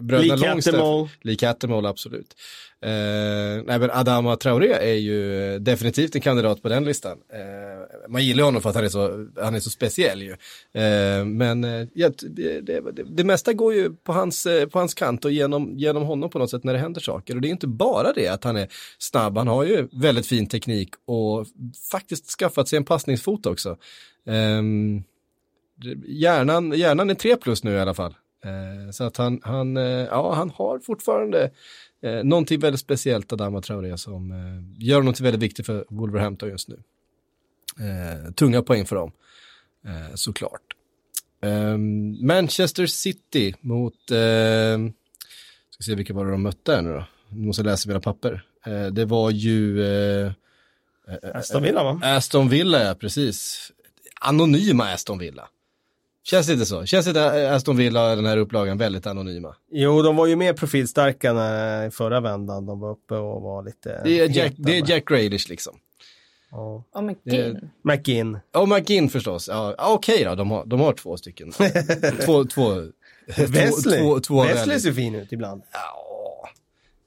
[0.00, 1.10] bröderna Lee Cattermole.
[1.22, 2.34] Lee Cattermole, absolut.
[2.84, 7.18] Eh, nej men Adama Traoré är ju eh, definitivt en kandidat på den listan.
[7.32, 10.30] Eh, man gillar honom för att han är så, han är så speciell ju.
[10.82, 14.94] Eh, men eh, ja, det, det, det, mesta går ju på hans, eh, på hans
[14.94, 17.34] kant och genom, genom honom på något sätt när det händer saker.
[17.34, 18.68] Och det är inte bara det att han är
[18.98, 21.46] snabb, han har ju väldigt fin teknik och
[21.90, 23.76] faktiskt skaffat sig en passningsfot också.
[24.26, 24.62] Eh,
[26.06, 28.14] hjärnan, hjärnan är 3 plus nu i alla fall.
[28.44, 29.76] Eh, så att han, han,
[30.10, 31.50] ja, han har fortfarande
[32.02, 36.68] Eh, någonting väldigt speciellt Adama Traoré som eh, gör någonting väldigt viktigt för Wolverhampton just
[36.68, 36.82] nu.
[37.80, 39.12] Eh, tunga poäng för dem,
[39.86, 40.76] eh, såklart.
[41.42, 41.76] Eh,
[42.26, 44.78] Manchester City mot, eh,
[45.70, 47.04] ska se vilka var det de mötte här nu då.
[47.28, 48.44] Nu måste jag läsa mina papper.
[48.66, 49.84] Eh, det var ju
[50.26, 50.32] eh,
[51.34, 52.00] Aston Villa va?
[52.02, 53.72] Aston Villa, ja precis.
[54.20, 55.48] Anonyma Aston Villa.
[56.24, 56.86] Känns det inte så?
[56.86, 59.56] Känns inte Aston Villa, den här upplagan, väldigt anonyma?
[59.70, 62.66] Jo, de var ju mer profilstarka när, förra vändan.
[62.66, 64.00] De var uppe och var lite...
[64.04, 65.74] Det är Jack, det är Jack Grealish liksom.
[66.50, 66.84] Ja.
[66.92, 67.70] Och McGinn.
[67.82, 68.38] McGinn.
[68.52, 69.48] Och McGinn förstås.
[69.48, 71.52] Ja, Okej okay då, de har, de har två stycken.
[72.24, 72.82] två, två,
[73.26, 74.00] Wesley.
[74.00, 75.62] Två, två Wesley ser fin ut ibland.
[75.72, 76.48] Ja.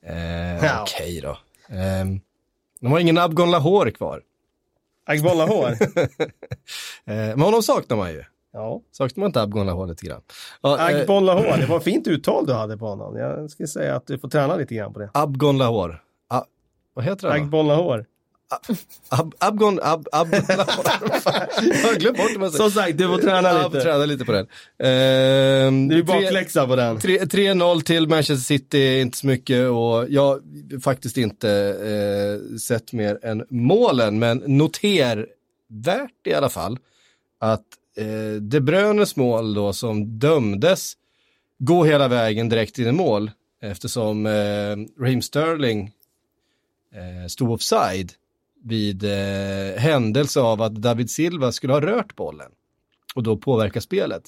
[0.09, 0.82] Eh, ja.
[0.82, 1.38] Okej okay då.
[2.01, 2.22] Um,
[2.80, 4.22] De har ingen Abgon Lahore kvar.
[5.05, 5.78] Agboll Lahore?
[7.07, 8.24] Eh, men honom saknar man ju.
[8.55, 8.81] Ja.
[8.91, 10.21] Saknar man inte Abgon Lahore lite grann?
[10.61, 13.15] Ja, eh, Agboll Lahore, det var fint uttal du hade på honom.
[13.17, 15.09] Jag skulle säga att du får träna lite grann på det.
[15.13, 15.99] Abgon Lahore.
[16.29, 16.43] Ah,
[16.93, 18.05] vad heter han Lahore.
[19.09, 20.07] Ab, Abgon, Ab.
[20.11, 20.27] Fan,
[21.61, 22.51] Jag har glömt bort det.
[22.51, 23.81] Som sagt, du får träna lite.
[23.81, 24.47] träna lite på den.
[24.79, 26.99] Ehm, Det är bakläxa på den.
[26.99, 32.93] tre- 3-0 till Manchester City, inte så mycket och jag har faktiskt inte eh, sett
[32.93, 35.27] mer än målen, men notervärt
[36.27, 36.77] i alla fall
[37.39, 37.63] att
[37.97, 40.93] eh, De Bruynes mål då som dömdes
[41.57, 43.31] gå hela vägen direkt in i mål
[43.61, 45.91] eftersom eh, Raheem Sterling
[46.93, 48.11] eh, stod offside
[48.63, 52.51] vid eh, händelse av att David Silva skulle ha rört bollen
[53.15, 54.23] och då påverka spelet.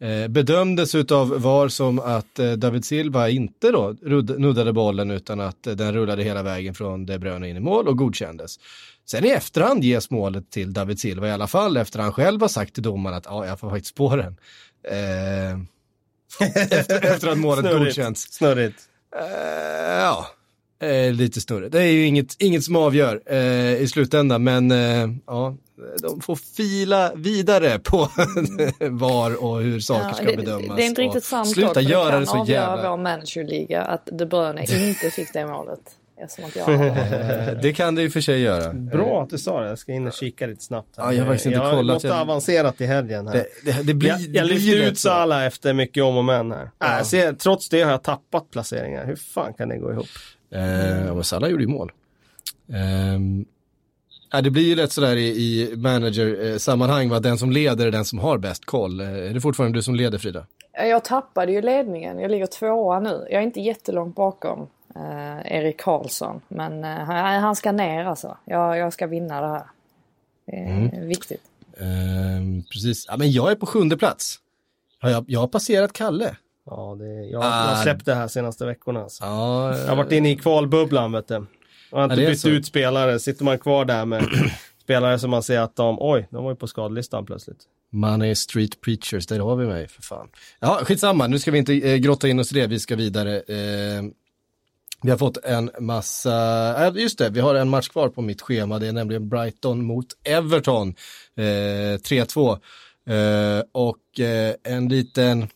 [0.00, 3.96] Eh, bedömdes utav VAR som att eh, David Silva inte då
[4.38, 7.88] nuddade bollen utan att eh, den rullade hela vägen från De Bruyne in i mål
[7.88, 8.58] och godkändes.
[9.06, 12.48] Sen i efterhand ges målet till David Silva i alla fall efter han själv har
[12.48, 14.36] sagt till domaren att ja, jag får faktiskt på den.
[14.88, 15.58] Eh,
[16.70, 17.96] efter, efter att målet Snurrigt.
[17.96, 18.32] godkänts.
[18.32, 18.78] Snurrigt.
[19.16, 20.26] Eh, ja,
[20.82, 21.72] eh, lite snurrigt.
[21.72, 25.56] Det är ju inget, inget som avgör eh, i slutändan, men eh, ja,
[26.02, 28.08] de får fila vidare på
[28.90, 30.76] var och hur saker Ja, ska det, bedömas.
[30.76, 32.90] det är inte riktigt sant Sluta göra det kan så avgöra jävla...
[32.90, 35.80] vår managerliga att De Bruyne inte fick det målet.
[36.24, 36.84] Eftersom att jag har
[37.62, 37.68] det.
[37.68, 38.72] Eh, kan det i och för sig göra.
[38.72, 40.88] Bra att du sa det, jag ska in och kika lite snabbt.
[40.96, 41.04] här.
[41.04, 41.94] Ja, jag har faktiskt inte jag kollat.
[41.94, 43.34] måste Jag- ha avancerat i helgen här.
[43.34, 45.08] Det, det, det blir, jag jag blir lyfte rätt ut så.
[45.08, 46.70] Salah efter mycket om och men här.
[46.78, 46.98] Ja.
[46.98, 49.06] Äh, se, trots det har jag tappat placeringar.
[49.06, 50.06] Hur fan kan det gå ihop?
[50.54, 51.92] Eh, ja, men Salah gjorde ju mål.
[54.34, 57.20] Ja, det blir ju lätt sådär i, i manager-sammanhang, va?
[57.20, 59.00] den som leder är den som har bäst koll.
[59.00, 60.46] Eh, Är det fortfarande du som leder Frida?
[60.72, 62.18] Jag tappade ju ledningen.
[62.18, 63.26] Jag ligger tvåa nu.
[63.30, 64.66] Jag är inte jättelångt bakom
[64.96, 66.40] eh, Erik Karlsson.
[66.48, 66.90] Men eh,
[67.40, 68.36] han, ska ner alltså.
[68.44, 69.62] Jag, jag ska vinna det här.
[70.46, 71.08] Det är Mm.
[71.08, 71.42] viktigt.
[71.80, 74.38] Ehm, precis, ja, men jag är på sjunde plats.
[75.02, 76.36] Ja, jag, jag har passerat Kalle.
[76.66, 77.48] Ja, det, jag, jag Ah.
[77.50, 79.02] har släppt det här senaste veckorna.
[79.02, 79.24] Alltså.
[79.24, 81.46] Ja, Jag har varit inne i kvalbubblan vet du.
[81.90, 82.48] Jag har inte är bytt så.
[82.48, 83.18] ut spelare.
[83.18, 84.24] Sitter man kvar där med
[84.82, 87.58] spelare som man ser att de, oj, de var ju på skadelistan plötsligt.
[87.90, 90.28] Money Street Preachers, där har vi mig för fan.
[90.60, 93.36] Ja, skitsamma, nu ska vi inte eh, grotta in oss i det, vi ska vidare.
[93.36, 94.02] Eh,
[95.02, 98.42] vi har fått en massa, äh, just det, vi har en match kvar på mitt
[98.42, 100.94] schema, det är nämligen Brighton mot Everton,
[101.36, 102.58] eh, 3-2.
[103.06, 105.48] Eh, och eh, en liten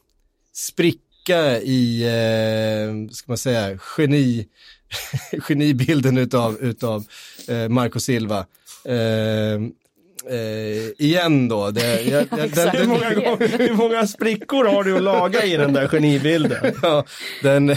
[0.52, 4.48] spricka i, eh, ska man säga, geni,
[5.48, 7.04] genibilden utav, utav
[7.48, 8.46] eh, Marco Silva.
[8.84, 9.60] Eh,
[10.30, 11.70] Eh, igen då.
[11.70, 15.56] Det, jag, jag, den, Hur många, gånger, hur många sprickor har du att laga i
[15.56, 16.74] den där genibilden?
[16.82, 17.04] ja,
[17.42, 17.66] den,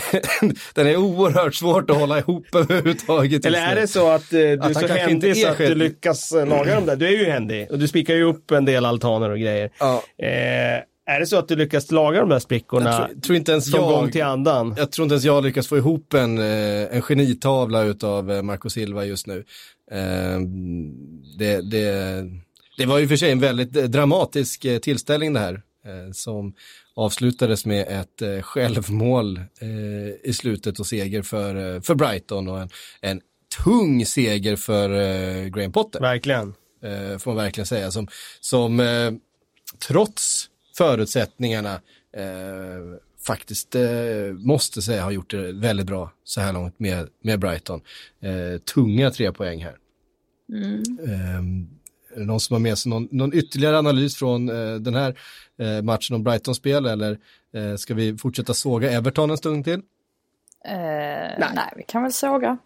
[0.74, 3.46] den är oerhört svårt att hålla ihop överhuvudtaget.
[3.46, 6.32] Eller är det så att eh, du Att är så händig så att du lyckas
[6.32, 6.96] eh, laga dem där?
[6.96, 9.70] Du är ju händig och du spikar ju upp en del altaner och grejer.
[9.80, 13.36] Ja, Eh, är det så att du lyckas laga de där sprickorna jag tror, tror
[13.36, 14.76] inte ens från gång jag, till andan?
[14.78, 18.70] jag tror inte ens jag lyckas få ihop en, eh, en genitavla utav eh, Marco
[18.70, 19.44] Silva just nu.
[19.92, 20.40] Eh,
[21.38, 22.26] Det, det,
[22.78, 25.62] det var ju för sig en väldigt eh, dramatisk tillställning det här.
[26.14, 26.54] Som
[26.96, 29.42] avslutades med ett självmål
[30.24, 32.70] i slutet och seger för, för Brighton och en,
[33.02, 33.22] en
[33.64, 34.90] tung seger för
[35.50, 36.00] Graham Potter.
[36.00, 36.54] Verkligen.
[37.20, 38.08] får man verkligen säga, som,
[38.40, 38.82] som
[39.88, 40.49] trots
[40.80, 41.74] förutsättningarna
[42.18, 43.82] eh, faktiskt eh,
[44.38, 47.82] måste säga har gjort det väldigt bra så här långt med, med Brighton.
[48.22, 49.78] Eh, tunga tre poäng här.
[51.04, 51.40] Eh,
[52.16, 55.20] är det någon som har med sig någon, någon ytterligare analys från eh, den här
[55.60, 57.18] eh, matchen om Brightons spel eller
[57.54, 59.82] eh, ska vi fortsätta såga Everton en stund till?
[60.66, 61.74] Eh, nej.
[61.76, 62.58] vi kan väl såga.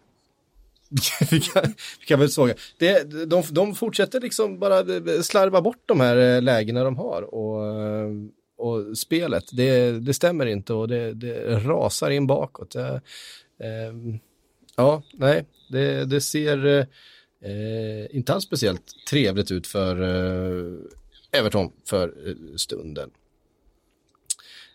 [1.30, 2.54] vi, kan, vi kan väl såga.
[2.78, 4.84] Det, de, de fortsätter liksom bara
[5.22, 8.10] slarva bort de här eh, lägena de har och, eh,
[8.56, 9.44] och spelet.
[9.52, 12.70] Det, det stämmer inte och det, det rasar in bakåt.
[12.70, 13.00] Det,
[13.60, 13.94] eh,
[14.76, 16.66] ja, nej, det, det ser
[17.44, 20.72] eh, inte alls speciellt trevligt ut för eh,
[21.40, 23.10] Everton för eh, stunden.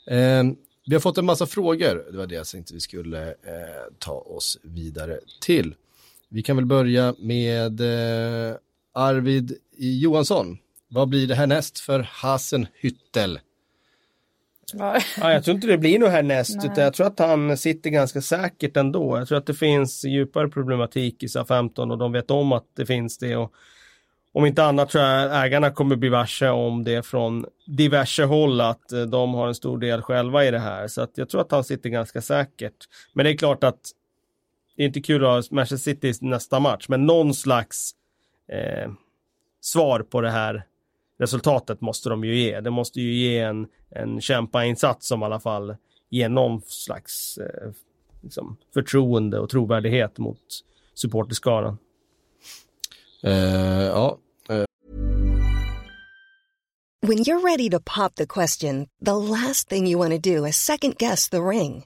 [0.07, 0.43] Eh,
[0.85, 4.13] vi har fått en massa frågor, det var det jag tänkte vi skulle eh, ta
[4.13, 5.75] oss vidare till.
[6.29, 8.55] Vi kan väl börja med eh,
[8.93, 10.57] Arvid Johansson.
[10.87, 13.39] Vad blir det härnäst för Hasenhüttel?
[14.73, 14.99] Ja.
[15.21, 16.69] Ja, jag tror inte det blir något härnäst, Nej.
[16.71, 19.17] utan jag tror att han sitter ganska säkert ändå.
[19.17, 22.85] Jag tror att det finns djupare problematik i SA-15 och de vet om att det
[22.85, 23.35] finns det.
[23.35, 23.53] Och
[24.33, 28.91] om inte annat tror jag ägarna kommer bli varse om det från diverse håll att
[28.91, 30.87] eh, de har en stor del själva i det här.
[30.87, 32.75] Så att jag tror att han sitter ganska säkert.
[33.13, 33.79] Men det är klart att
[34.79, 37.91] det är inte kul att ha Manchester City nästa match, men någon slags
[38.51, 38.91] eh,
[39.61, 40.65] svar på det här
[41.17, 42.59] resultatet måste de ju ge.
[42.59, 45.75] Det måste ju ge en, en kämpainsats som i alla fall
[46.09, 47.71] ger någon slags eh,
[48.21, 50.41] liksom, förtroende och trovärdighet mot
[50.93, 51.77] supporterskaran.
[53.23, 54.17] Eh, ja,
[57.01, 60.55] When you're ready to pop the question, the last thing you want to do is
[60.57, 61.85] second guess the ring.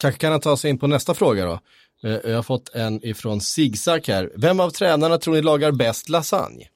[0.00, 1.60] kanske kan han ta sig in på nästa fråga då.
[2.08, 4.32] Eh, jag har fått en ifrån Zigzag här.
[4.36, 6.68] Vem av tränarna tror ni lagar bäst lasagne?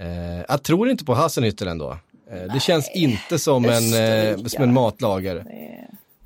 [0.00, 1.98] Eh, jag tror inte på Hassenhüttel ändå.
[2.30, 5.46] Eh, det känns inte som en, eh, som en matlagare.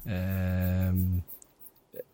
[0.06, 1.22] Ehm,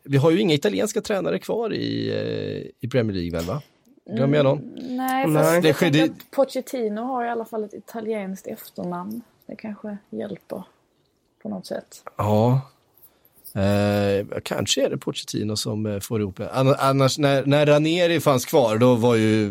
[0.05, 3.63] vi har ju inga italienska tränare kvar i, i Premier League väl va?
[4.07, 4.73] Glömmer jag någon?
[4.75, 5.75] Nej, Nej.
[5.81, 9.23] jag Det att Pochettino har i alla fall ett italienskt efternamn.
[9.47, 10.63] Det kanske hjälper
[11.43, 12.03] på något sätt.
[12.17, 12.61] Ja.
[13.55, 16.49] Eh, kanske är det Pochettino som eh, får ihop det.
[16.53, 19.45] Ann- Annars, när, när Ranieri fanns kvar, då var ju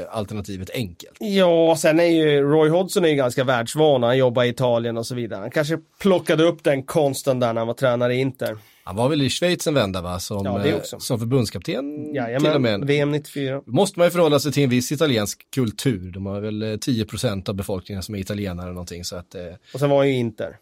[0.00, 1.16] eh, alternativet enkelt.
[1.20, 4.02] Ja, sen är ju Roy Hodgson är ju ganska världsvan.
[4.02, 5.40] Han jobbar i Italien och så vidare.
[5.40, 8.58] Han kanske plockade upp den konsten där när han var tränare i Inter.
[8.86, 12.16] Han var väl i Schweiz en vända va, som, Ja, eh, som förbundskapten till och
[12.16, 12.84] Jajamän, med.
[12.84, 13.60] VM 94.
[13.66, 16.10] måste man ju förhålla sig till en viss italiensk kultur.
[16.10, 19.04] De har väl eh, 10% av befolkningen som är italienare eller någonting.
[19.04, 19.40] Så att, eh,
[19.74, 20.56] Och sen var han ju Inter.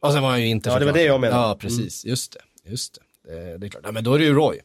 [0.00, 1.42] Och sen var han ju inte Ja, det var det jag menade.
[1.42, 2.04] Ja, precis.
[2.04, 2.70] Just det.
[2.70, 3.32] Just det.
[3.52, 3.82] Eh, det är klart.
[3.86, 4.60] Ja, men då är det ju Roy.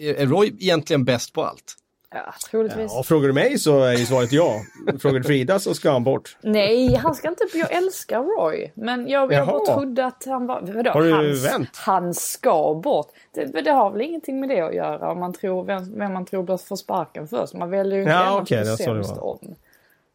[0.00, 1.74] Eh, Är Roy egentligen bäst på allt?
[2.10, 2.92] Ja, troligtvis.
[2.94, 4.60] Ja, frågar du mig så är ju svaret ja.
[5.00, 6.36] Frågar du Frida så ska han bort.
[6.42, 7.44] Nej, han ska inte...
[7.54, 8.72] Jag älskar Roy.
[8.74, 10.60] Men jag, jag bara trodde att han var...
[10.60, 10.90] Vadå?
[10.90, 11.70] Har du han, vänt?
[11.76, 13.06] han ska bort.
[13.34, 16.26] Det, det har väl ingenting med det att göra om man tror vem, vem man
[16.26, 17.54] tror bör få sparken först.
[17.54, 19.24] Man väljer ju inte Ja, tycker det det sämst var.
[19.24, 19.54] om.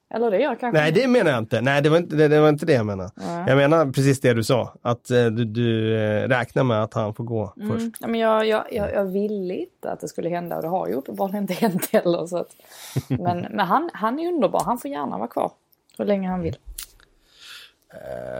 [0.09, 1.61] Eller det gör kanske Nej, det menar jag inte.
[1.61, 3.11] Nej, det var inte det, det, var inte det jag menade.
[3.47, 4.73] Jag menar precis det du sa.
[4.81, 7.69] Att eh, du, du eh, räknar med att han får gå först.
[7.69, 7.93] Mm.
[7.99, 10.87] Ja, men jag, jag, jag, jag ville inte att det skulle hända och det har
[10.87, 12.25] ju uppenbarligen inte hänt heller.
[12.25, 12.55] Så att,
[13.07, 14.63] men men han, han är underbar.
[14.65, 15.51] Han får gärna vara kvar
[15.97, 16.57] så länge han vill.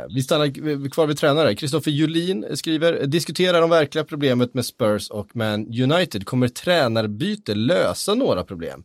[0.10, 1.56] Vi stannar kvar vid tränare.
[1.56, 6.26] Kristoffer Julin skriver, diskuterar de verkliga problemet med Spurs och Man United.
[6.26, 8.84] Kommer tränarbyte lösa några problem?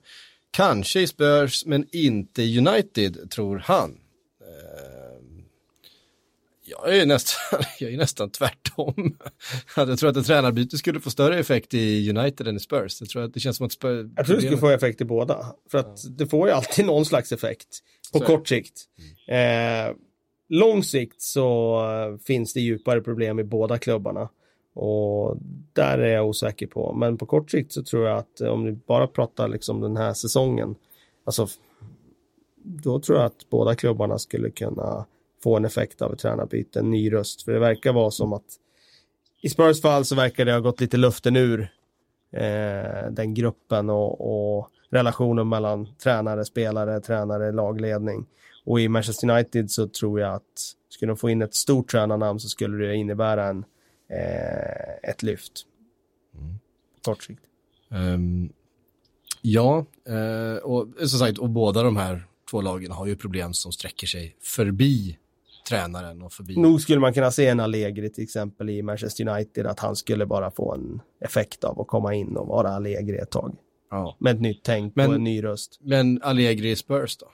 [0.54, 3.90] Kanske i Spurs, men inte i United, tror han.
[4.40, 5.44] Eh,
[6.64, 9.16] Jag är nästan, jag är nästan tvärtom.
[9.76, 13.00] Jag tror att ett tränarbyte skulle få större effekt i United än i Spurs.
[13.00, 14.06] Jag tror att det känns som att Spurs...
[14.16, 15.46] Jag tror det skulle få effekt i båda.
[15.70, 17.68] För att det får ju alltid någon slags effekt.
[18.12, 18.84] På Så kort sikt.
[19.28, 19.96] Eh,
[20.48, 24.28] lång sikt så eh, finns det djupare problem i båda klubbarna.
[24.74, 25.36] Och
[25.72, 26.92] där är jag osäker på.
[26.92, 29.96] Men på kort sikt så tror jag att eh, om vi bara pratar liksom den
[29.96, 30.74] här säsongen.
[31.24, 31.46] Alltså
[32.64, 35.06] då tror jag att båda klubbarna skulle kunna
[35.42, 37.42] få en effekt av ett tränarbyte, en ny röst.
[37.42, 38.44] För det verkar vara som att
[39.42, 41.60] i Spurs fall så verkar det ha gått lite luften ur
[42.32, 44.20] eh, den gruppen och,
[44.56, 48.26] och relationen mellan tränare, spelare, tränare, lagledning.
[48.64, 52.40] Och i Manchester United så tror jag att skulle de få in ett stort tränarnamn
[52.40, 53.64] så skulle det innebära en,
[54.08, 55.52] eh, ett lyft.
[57.04, 57.42] Kort sikt.
[57.90, 58.52] Ehm,
[59.42, 63.72] ja, eh, och som sagt, och båda de här två lagen har ju problem som
[63.72, 65.18] sträcker sig förbi
[65.68, 66.56] tränaren och förbi.
[66.56, 70.26] Nog skulle man kunna se en Allegri till exempel i Manchester United att han skulle
[70.26, 73.56] bara få en effekt av att komma in och vara Allegri ett tag.
[73.90, 74.16] Ja.
[74.20, 75.78] Med ett nytt tänk Men- och en ny röst.
[75.82, 77.26] Men Allegri i Spurs då?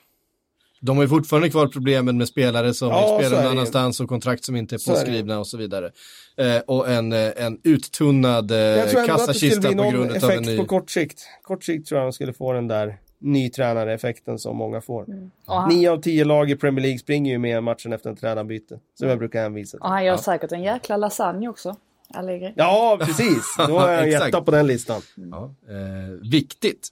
[0.81, 3.59] De har ju fortfarande kvar problemen med spelare som Ja, vill så spela är någon
[3.59, 5.91] annanstans och kontrakt som inte är Så är påskrivna och så vidare.
[6.37, 10.59] Eh, och en, eh, en uttunnad eh, kassakista på grund av en ny...
[10.59, 11.23] på kort sikt.
[11.43, 15.03] Kort sikt tror jag de skulle få den där ny tränare-effekten som många får.
[15.47, 18.17] Och han, Nio av tio lag i Premier League springer ju med matchen efter en
[18.17, 18.79] tränarbyte.
[18.95, 19.91] Som jag brukar hänvisa och till.
[19.91, 21.77] han gör säkert en jäkla lasagne också.
[22.15, 22.53] Allegri.
[22.57, 23.55] Ja, precis.
[23.69, 25.03] Då är jag jätta på den listan.
[25.15, 26.89] Ja, eh, viktigt.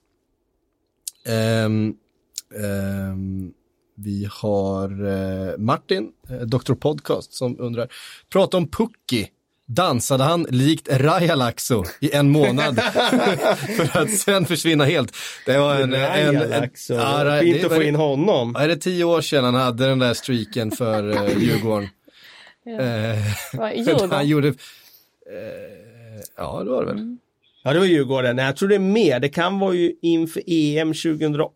[1.27, 1.95] Ehm,
[2.55, 3.53] ehm,
[3.99, 6.75] vi har eh, Martin, eh, Dr.
[6.75, 7.89] Podcast, som undrar,
[8.33, 9.29] prata om Pucki.
[9.71, 12.81] Dansade han likt Rajalaxo i en månad
[13.77, 15.13] för att sen försvinna helt?
[15.47, 15.95] Det var en...
[15.95, 18.53] en, en, och Ja, Ra- Fint det att få in honom.
[18.57, 21.89] Ja, är det tio år sedan han hade den där streaken för eh, Djurgården?
[23.53, 24.29] Va, i han Djurgården.
[24.29, 24.49] gjorde...
[24.49, 24.55] Eh,
[26.37, 27.17] ja, det var det väl.
[27.65, 28.39] Ja, det var Djurgården.
[28.39, 29.21] Jag tror det är mer.
[29.21, 31.53] Det kan vara ju inför EM 2008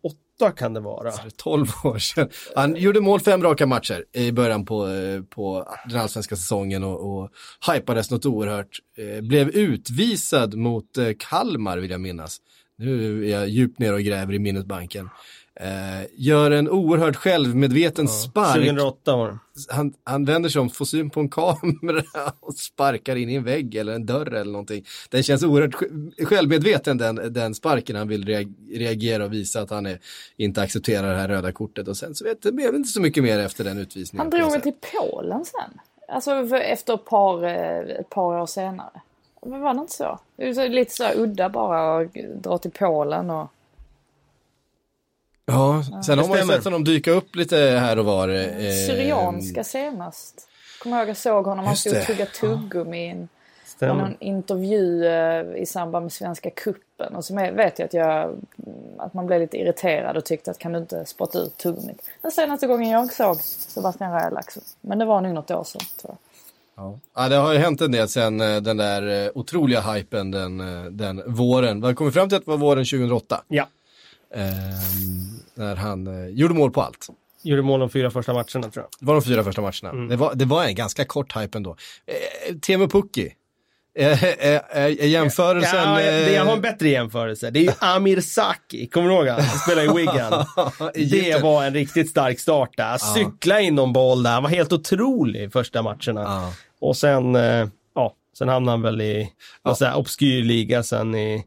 [0.51, 1.11] kan det vara.
[1.37, 2.29] 12 år sedan.
[2.55, 7.17] Han gjorde mål fem raka matcher i början på, eh, på den allsvenska säsongen och,
[7.17, 7.29] och
[7.73, 8.79] hypades något oerhört.
[8.97, 12.37] Eh, blev utvisad mot eh, Kalmar vill jag minnas.
[12.77, 15.09] Nu är jag djupt ner och gräver i minnesbanken.
[15.55, 18.53] Eh, gör en oerhört självmedveten spark.
[18.55, 19.37] 2008 var det.
[19.69, 22.03] Han, han vänder sig om, får syn på en kamera
[22.39, 24.85] och sparkar in i en vägg eller en dörr eller någonting.
[25.09, 27.95] Den känns oerhört sj- självmedveten den, den sparken.
[27.95, 29.99] Han vill rea- reagera och visa att han är,
[30.37, 31.87] inte accepterar det här röda kortet.
[31.87, 34.21] Och sen så vet det blev inte så mycket mer efter den utvisningen.
[34.31, 35.79] Han drog väl till Polen sen?
[36.07, 39.01] Alltså efter ett par, eh, ett par år senare.
[39.45, 40.19] Men var det inte så?
[40.35, 43.47] Det lite så udda bara att dra till Polen och...
[45.45, 48.29] Ja, sen har man ju sett honom dyka upp lite här och var.
[48.29, 50.47] Eh, Syrianska senast.
[50.79, 55.61] Kommer jag ihåg jag såg honom, han stod och tuggade tuggummi i någon intervju eh,
[55.61, 58.39] i samband med Svenska kuppen Och så vet jag att, jag
[58.97, 62.09] att man blev lite irriterad och tyckte att kan du inte spotta ut tuggummit.
[62.21, 64.59] Den senaste gången jag såg Sebastian Rejlax.
[64.81, 66.17] Men det var nog något år sedan tror jag.
[66.75, 66.99] Ja.
[67.15, 70.59] ja, det har ju hänt en del sen eh, den där eh, otroliga hypen den,
[70.59, 71.81] eh, den våren.
[71.81, 73.43] Vad kom vi fram till att det var våren 2008?
[73.47, 73.67] Ja.
[74.33, 77.07] Ehm, när han eh, gjorde mål på allt.
[77.43, 78.85] Gjorde mål de fyra första matcherna tror jag.
[78.99, 79.89] Det var de fyra första matcherna.
[79.89, 80.07] Mm.
[80.07, 81.75] Det, var, det var en ganska kort hype ändå.
[82.05, 83.33] Eh, Teemu Pukki.
[83.95, 85.79] Eh, eh, eh, är jämförelsen...
[85.79, 87.49] Ja, jag, jag har en eh, bättre jämförelse.
[87.49, 89.41] Det är ju Amir Saki, kommer du ihåg han?
[89.41, 90.45] Han spelade i Wigan.
[91.11, 92.97] Det var en riktigt stark start där.
[92.97, 96.53] Cykla in någon boll där, han var helt otrolig första matcherna.
[96.79, 99.31] Och sen, eh, ja, sen hamnade han väl i
[99.63, 101.45] någon obskyr liga sen i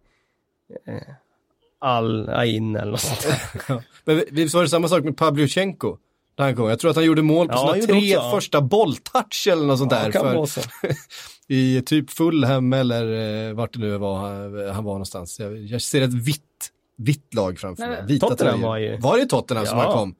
[1.84, 3.82] eh, Al Ain eller något sånt där.
[4.04, 5.96] Men vi- vi var det samma sak med Pavlyuchenko.
[6.38, 6.68] När han kom.
[6.68, 8.30] Jag tror att han gjorde mål på Ja, sina tre också, ja.
[8.30, 10.12] första bolltouch eller något sånt Ja, där.
[10.12, 10.60] kan för, vara så.
[11.48, 15.40] I typ Fulham eller eh, vart det nu var han, han var någonstans.
[15.40, 16.42] Jag, jag ser ett vitt,
[16.98, 18.06] vitt lag framför Nej, mig.
[18.06, 18.68] Vita Tottenham tröjor.
[18.68, 19.84] var ju- Var det Tottenham som Ja.
[19.84, 20.14] han kom?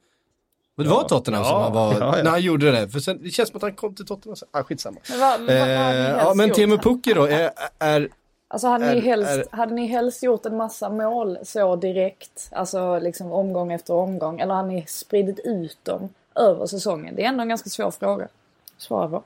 [0.77, 2.23] Men det var Tottenham som Ja, han var, ja, ja.
[2.23, 2.89] när han gjorde det.
[2.89, 4.35] För sen, det känns som att han kom till Tottenham.
[4.35, 4.97] sen- Ah, skitsamma.
[5.09, 6.51] Men vad, vad, Eh, ja, men?
[6.51, 8.09] Teemu Pukki då, är, är
[8.47, 12.49] Alltså hade ni, Är- helst, är- hade ni helst gjort en massa mål så direkt?
[12.51, 14.39] Alltså liksom omgång efter omgång.
[14.39, 17.15] Eller hade ni spridit ut dem över säsongen?
[17.15, 18.25] Det är ändå en ganska svår fråga.
[18.25, 18.31] att
[18.77, 19.23] Svara på.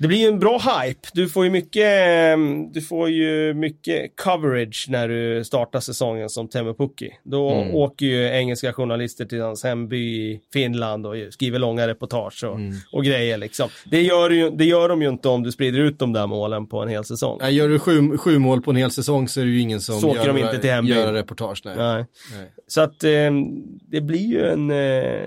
[0.00, 1.00] Det blir ju en bra hype.
[1.12, 2.38] Du får ju mycket, eh,
[2.72, 7.10] du får ju mycket coverage när du startar säsongen som Teemu Pukki.
[7.24, 7.74] Då Mm.
[7.74, 12.72] åker ju engelska journalister till hans hemby i Finland och skriver långa reportage och, Mm.
[12.92, 13.68] och grejer liksom.
[13.90, 16.66] Det gör, ju, det gör de ju inte om du sprider ut de där målen
[16.66, 17.38] på en hel säsong.
[17.40, 19.80] Nej, gör du sju, sju mål på en hel säsong så är det ju ingen
[19.80, 20.96] som Så gör, de inte till hembyn.
[20.96, 21.62] gör reportage.
[21.64, 21.74] Nej.
[21.76, 22.04] Nej.
[22.36, 22.46] Nej.
[22.66, 23.10] Så att eh,
[23.90, 24.70] det blir ju en...
[24.70, 24.76] Eh,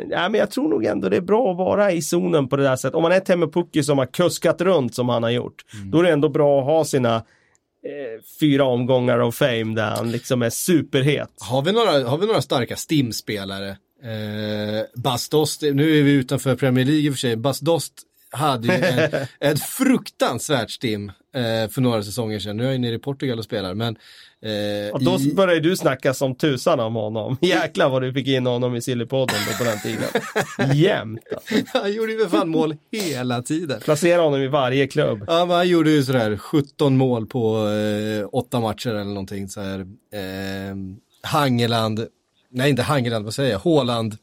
[0.09, 2.63] ja, men jag tror nog ändå det är bra att vara i zonen på det
[2.63, 2.95] där sättet.
[2.95, 5.65] Om man är Teemu Pukki som har kuskat runt som han har gjort.
[5.73, 5.91] Mm.
[5.91, 10.11] Då är det ändå bra att ha sina eh, fyra omgångar av fame där han
[10.11, 11.29] liksom är superhet.
[11.39, 13.69] Har vi några, har vi några starka STIM-spelare?
[14.03, 17.35] Eh, Bas Dost, nu är vi utanför Premier League i och för sig.
[17.35, 17.93] Bas Dost
[18.31, 22.57] hade ju en, ett fruktansvärt STIM eh, för några säsonger sedan.
[22.57, 23.97] Nu är jag nere i Portugal och spelar, men
[24.43, 27.37] eh, Och då i, började du snacka som tusan om honom.
[27.41, 30.09] Jäklar vad du fick in honom i Sillypodden då på den tiden.
[30.77, 31.19] Jämt.
[31.35, 31.55] Alltså.
[31.79, 33.79] han gjorde ju för fan mål hela tiden.
[33.81, 35.23] Placera honom i varje klubb.
[35.27, 39.61] Ja, men han gjorde ju sådär 17 mål på eh, åtta matcher eller någonting så
[39.61, 39.79] här.
[39.79, 40.75] Eh,
[41.23, 42.07] Hangeland,
[42.51, 44.17] nej inte Hangeland, vad säger jag, Håland.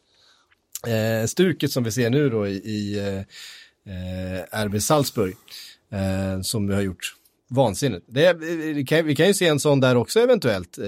[0.87, 3.19] Eh, stuket som vi ser nu då i, i eh,
[3.95, 5.35] eh, RB Salzburg.
[5.93, 7.15] Eh, som vi har gjort
[7.51, 8.05] vansinnigt.
[8.09, 10.79] Det, vi, kan, vi kan ju se en sån där också eventuellt.
[10.79, 10.85] Eh,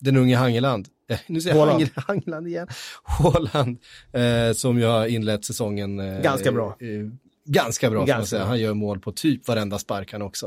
[0.00, 0.88] den unge Hangeland.
[1.10, 1.82] Eh, nu säger jag Haaland.
[1.84, 2.68] Hangel- Hangeland igen.
[3.02, 3.78] Håland.
[4.12, 6.00] Eh, som ju har inlett säsongen.
[6.00, 6.66] Eh, Ganska bra.
[6.80, 7.10] Eh,
[7.46, 8.40] ganska bra får man Ganska säga.
[8.40, 8.48] bra.
[8.48, 10.46] Han gör mål på typ varenda spark han också.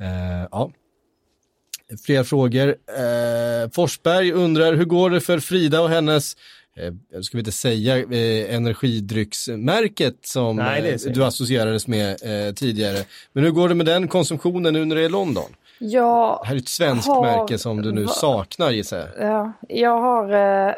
[0.00, 0.70] Eh, ja.
[2.06, 2.74] Fler frågor.
[3.74, 6.36] Forsberg undrar, hur går det för Frida och hennes,
[6.80, 12.10] eh, jag ska vi inte säga eh, energidrycksmärket som Nej, eh, du associerades med
[12.48, 12.98] eh, tidigare.
[13.32, 15.50] Men hur går det med den konsumtionen nu när det är London?
[15.78, 19.28] Jag, Det här är ett svenskt Har- märke som du nu va- saknar gissar jag.
[19.30, 20.32] ja, jag har
[20.68, 20.74] eh,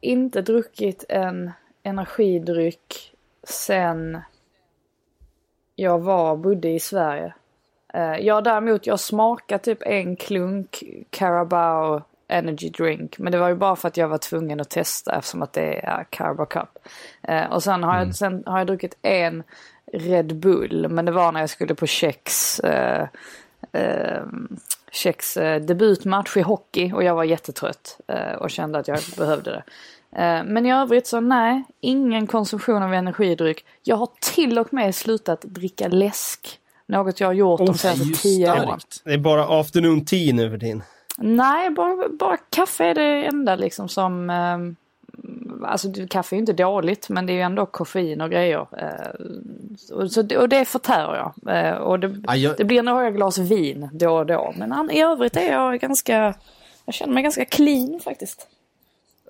[0.00, 1.50] inte druckit en
[1.82, 3.12] energidryck
[3.48, 4.18] sen
[5.76, 7.34] jag var bodde i Sverige.
[7.94, 13.18] Eh, jag däremot, jag smakade typ en klunk Carabao Energy Drink.
[13.18, 15.86] Men det var ju bara för att jag var tvungen att testa eftersom att det
[15.86, 16.78] är Carabao Cup.
[17.22, 19.42] Eh, och sen har, jag, sen har jag druckit en
[19.92, 20.88] Red Bull.
[20.88, 23.08] Men det var när jag skulle på Tjecks eh,
[23.72, 24.22] eh,
[24.92, 29.62] Tjecks debutmatch i hockey och jag var jättetrött eh, och kände att jag behövde det.
[30.22, 33.64] Eh, men i övrigt så nej, ingen konsumtion av energidryck.
[33.82, 38.04] Jag har till och med slutat dricka läsk Något jag har gjort de Oh, senaste
[38.04, 38.80] det är ju tio åren.
[39.04, 40.82] Det är bara afternoon tea nu för tiden.
[41.20, 44.30] Nej, bara, bara kaffe är det enda liksom som...
[44.30, 44.58] Eh,
[45.68, 48.66] alltså kaffe är ju inte dåligt men det är ju ändå koffein och grejer.
[48.78, 51.56] Eh, och, så, och det förtär jag.
[51.56, 54.54] Eh, och det, Ja, jag- det blir några glas vin då och då.
[54.56, 56.34] Men an, i övrigt är jag ganska...
[56.84, 58.46] Jag känner mig ganska clean faktiskt.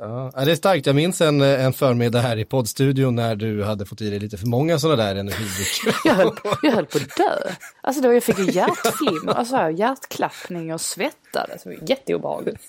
[0.01, 0.87] Ja, det är starkt.
[0.87, 4.37] Jag minns en, en förmiddag här i poddstudion när du hade fått i dig lite
[4.37, 6.09] för många sådana där energidrycker.
[6.09, 7.51] Jag höll, jag höll på att dö.
[7.81, 11.67] Alltså då jag fick ju hjärtflimmer, alltså hjärtklappning och svettades.
[11.67, 12.63] Var jätteobehagligt.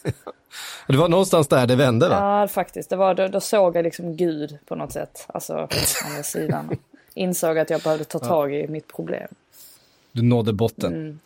[0.87, 2.15] Det var någonstans där det vände va?
[2.15, 2.89] Ja, faktiskt.
[2.89, 5.25] Det var, då, då såg jag liksom Gud på något sätt.
[5.27, 6.77] Alltså, på andra sidan.
[7.13, 9.27] Insåg att jag behövde ta tag i mitt problem.
[10.11, 10.93] Du nådde botten.
[10.93, 11.19] Mm.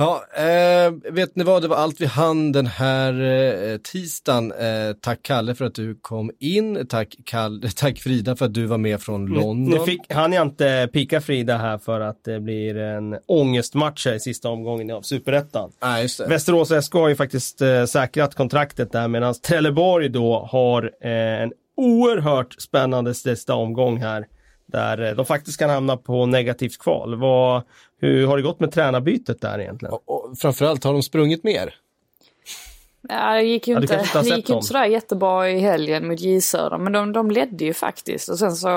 [0.00, 4.52] Ja, eh, vet ni vad, det var allt vi hann den här eh, tisdagen.
[4.52, 6.86] Eh, tack Kalle för att du kom in.
[6.88, 9.64] Tack, Kalle, tack Frida för att du var med från London.
[9.64, 14.14] Nu fick, han jag inte pika Frida här för att det blir en ångestmatch här
[14.14, 15.70] i sista omgången av Superettan.
[15.80, 16.26] Det.
[16.28, 21.52] Västerås SK har ju faktiskt eh, säkrat kontraktet där medan Trelleborg då har eh, en
[21.76, 24.26] oerhört spännande sista omgång här.
[24.72, 27.14] Där eh, de faktiskt kan hamna på negativt kval.
[27.14, 27.62] Vad,
[28.00, 29.92] hur har det gått med tränarbytet där egentligen?
[29.92, 31.74] Och, och framförallt har de sprungit mer.
[33.08, 36.40] Ja, det gick ju Ja, inte, det gick inte sådär jättebra i helgen mot J
[36.40, 36.78] Södra.
[36.78, 38.28] Men de, de ledde ju faktiskt.
[38.28, 38.68] Och sen så,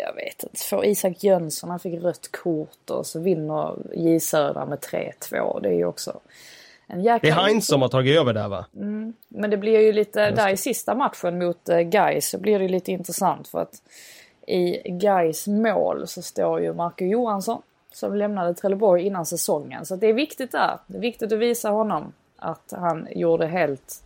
[0.00, 4.66] jag vet inte, får Isak Jönsson, han fick rött kort och så vinner J Södra
[4.66, 5.62] med 3-2.
[5.62, 6.20] Det är ju också
[6.86, 7.28] en jäkla...
[7.28, 8.66] Det är Heinz som har tagit över där va?
[9.28, 12.68] Men det blir ju lite, där i sista matchen mot eh, Gais så blir det
[12.68, 13.82] lite intressant för att
[14.48, 17.62] i Gais mål så står ju Marco Johansson
[17.92, 19.86] som lämnade Trelleborg innan säsongen.
[19.86, 20.78] Så det är viktigt där.
[20.86, 24.02] Det är viktigt att visa honom att han gjorde helt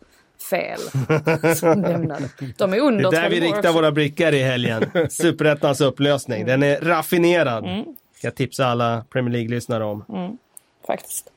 [0.51, 0.79] fel
[1.57, 2.29] som lämnade.
[2.57, 3.73] De är Det under är där vi riktar också.
[3.73, 4.85] våra blickar i helgen.
[5.11, 6.47] Superettans upplösning.
[6.47, 7.65] Den är raffinerad.
[7.65, 7.85] Mm.
[8.23, 10.39] Jag tipsa alla Premier League-lyssnare om.
[10.87, 11.33] Faktiskt.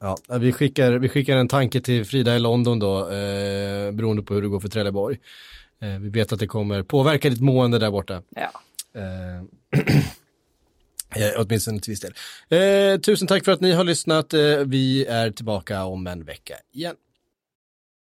[0.00, 4.34] Ja, vi, skickar, vi skickar en tanke till Frida i London då, eh, beroende på
[4.34, 5.18] hur det går för Trelleborg.
[5.80, 8.22] Eh, vi vet att det kommer påverka ditt mående där borta.
[8.30, 8.50] Ja.
[9.00, 9.38] Eh,
[11.22, 13.00] eh, åtminstone till viss del.
[13.00, 14.34] Tusen tack för att ni har lyssnat.
[14.66, 16.94] Vi är tillbaka om en vecka igen.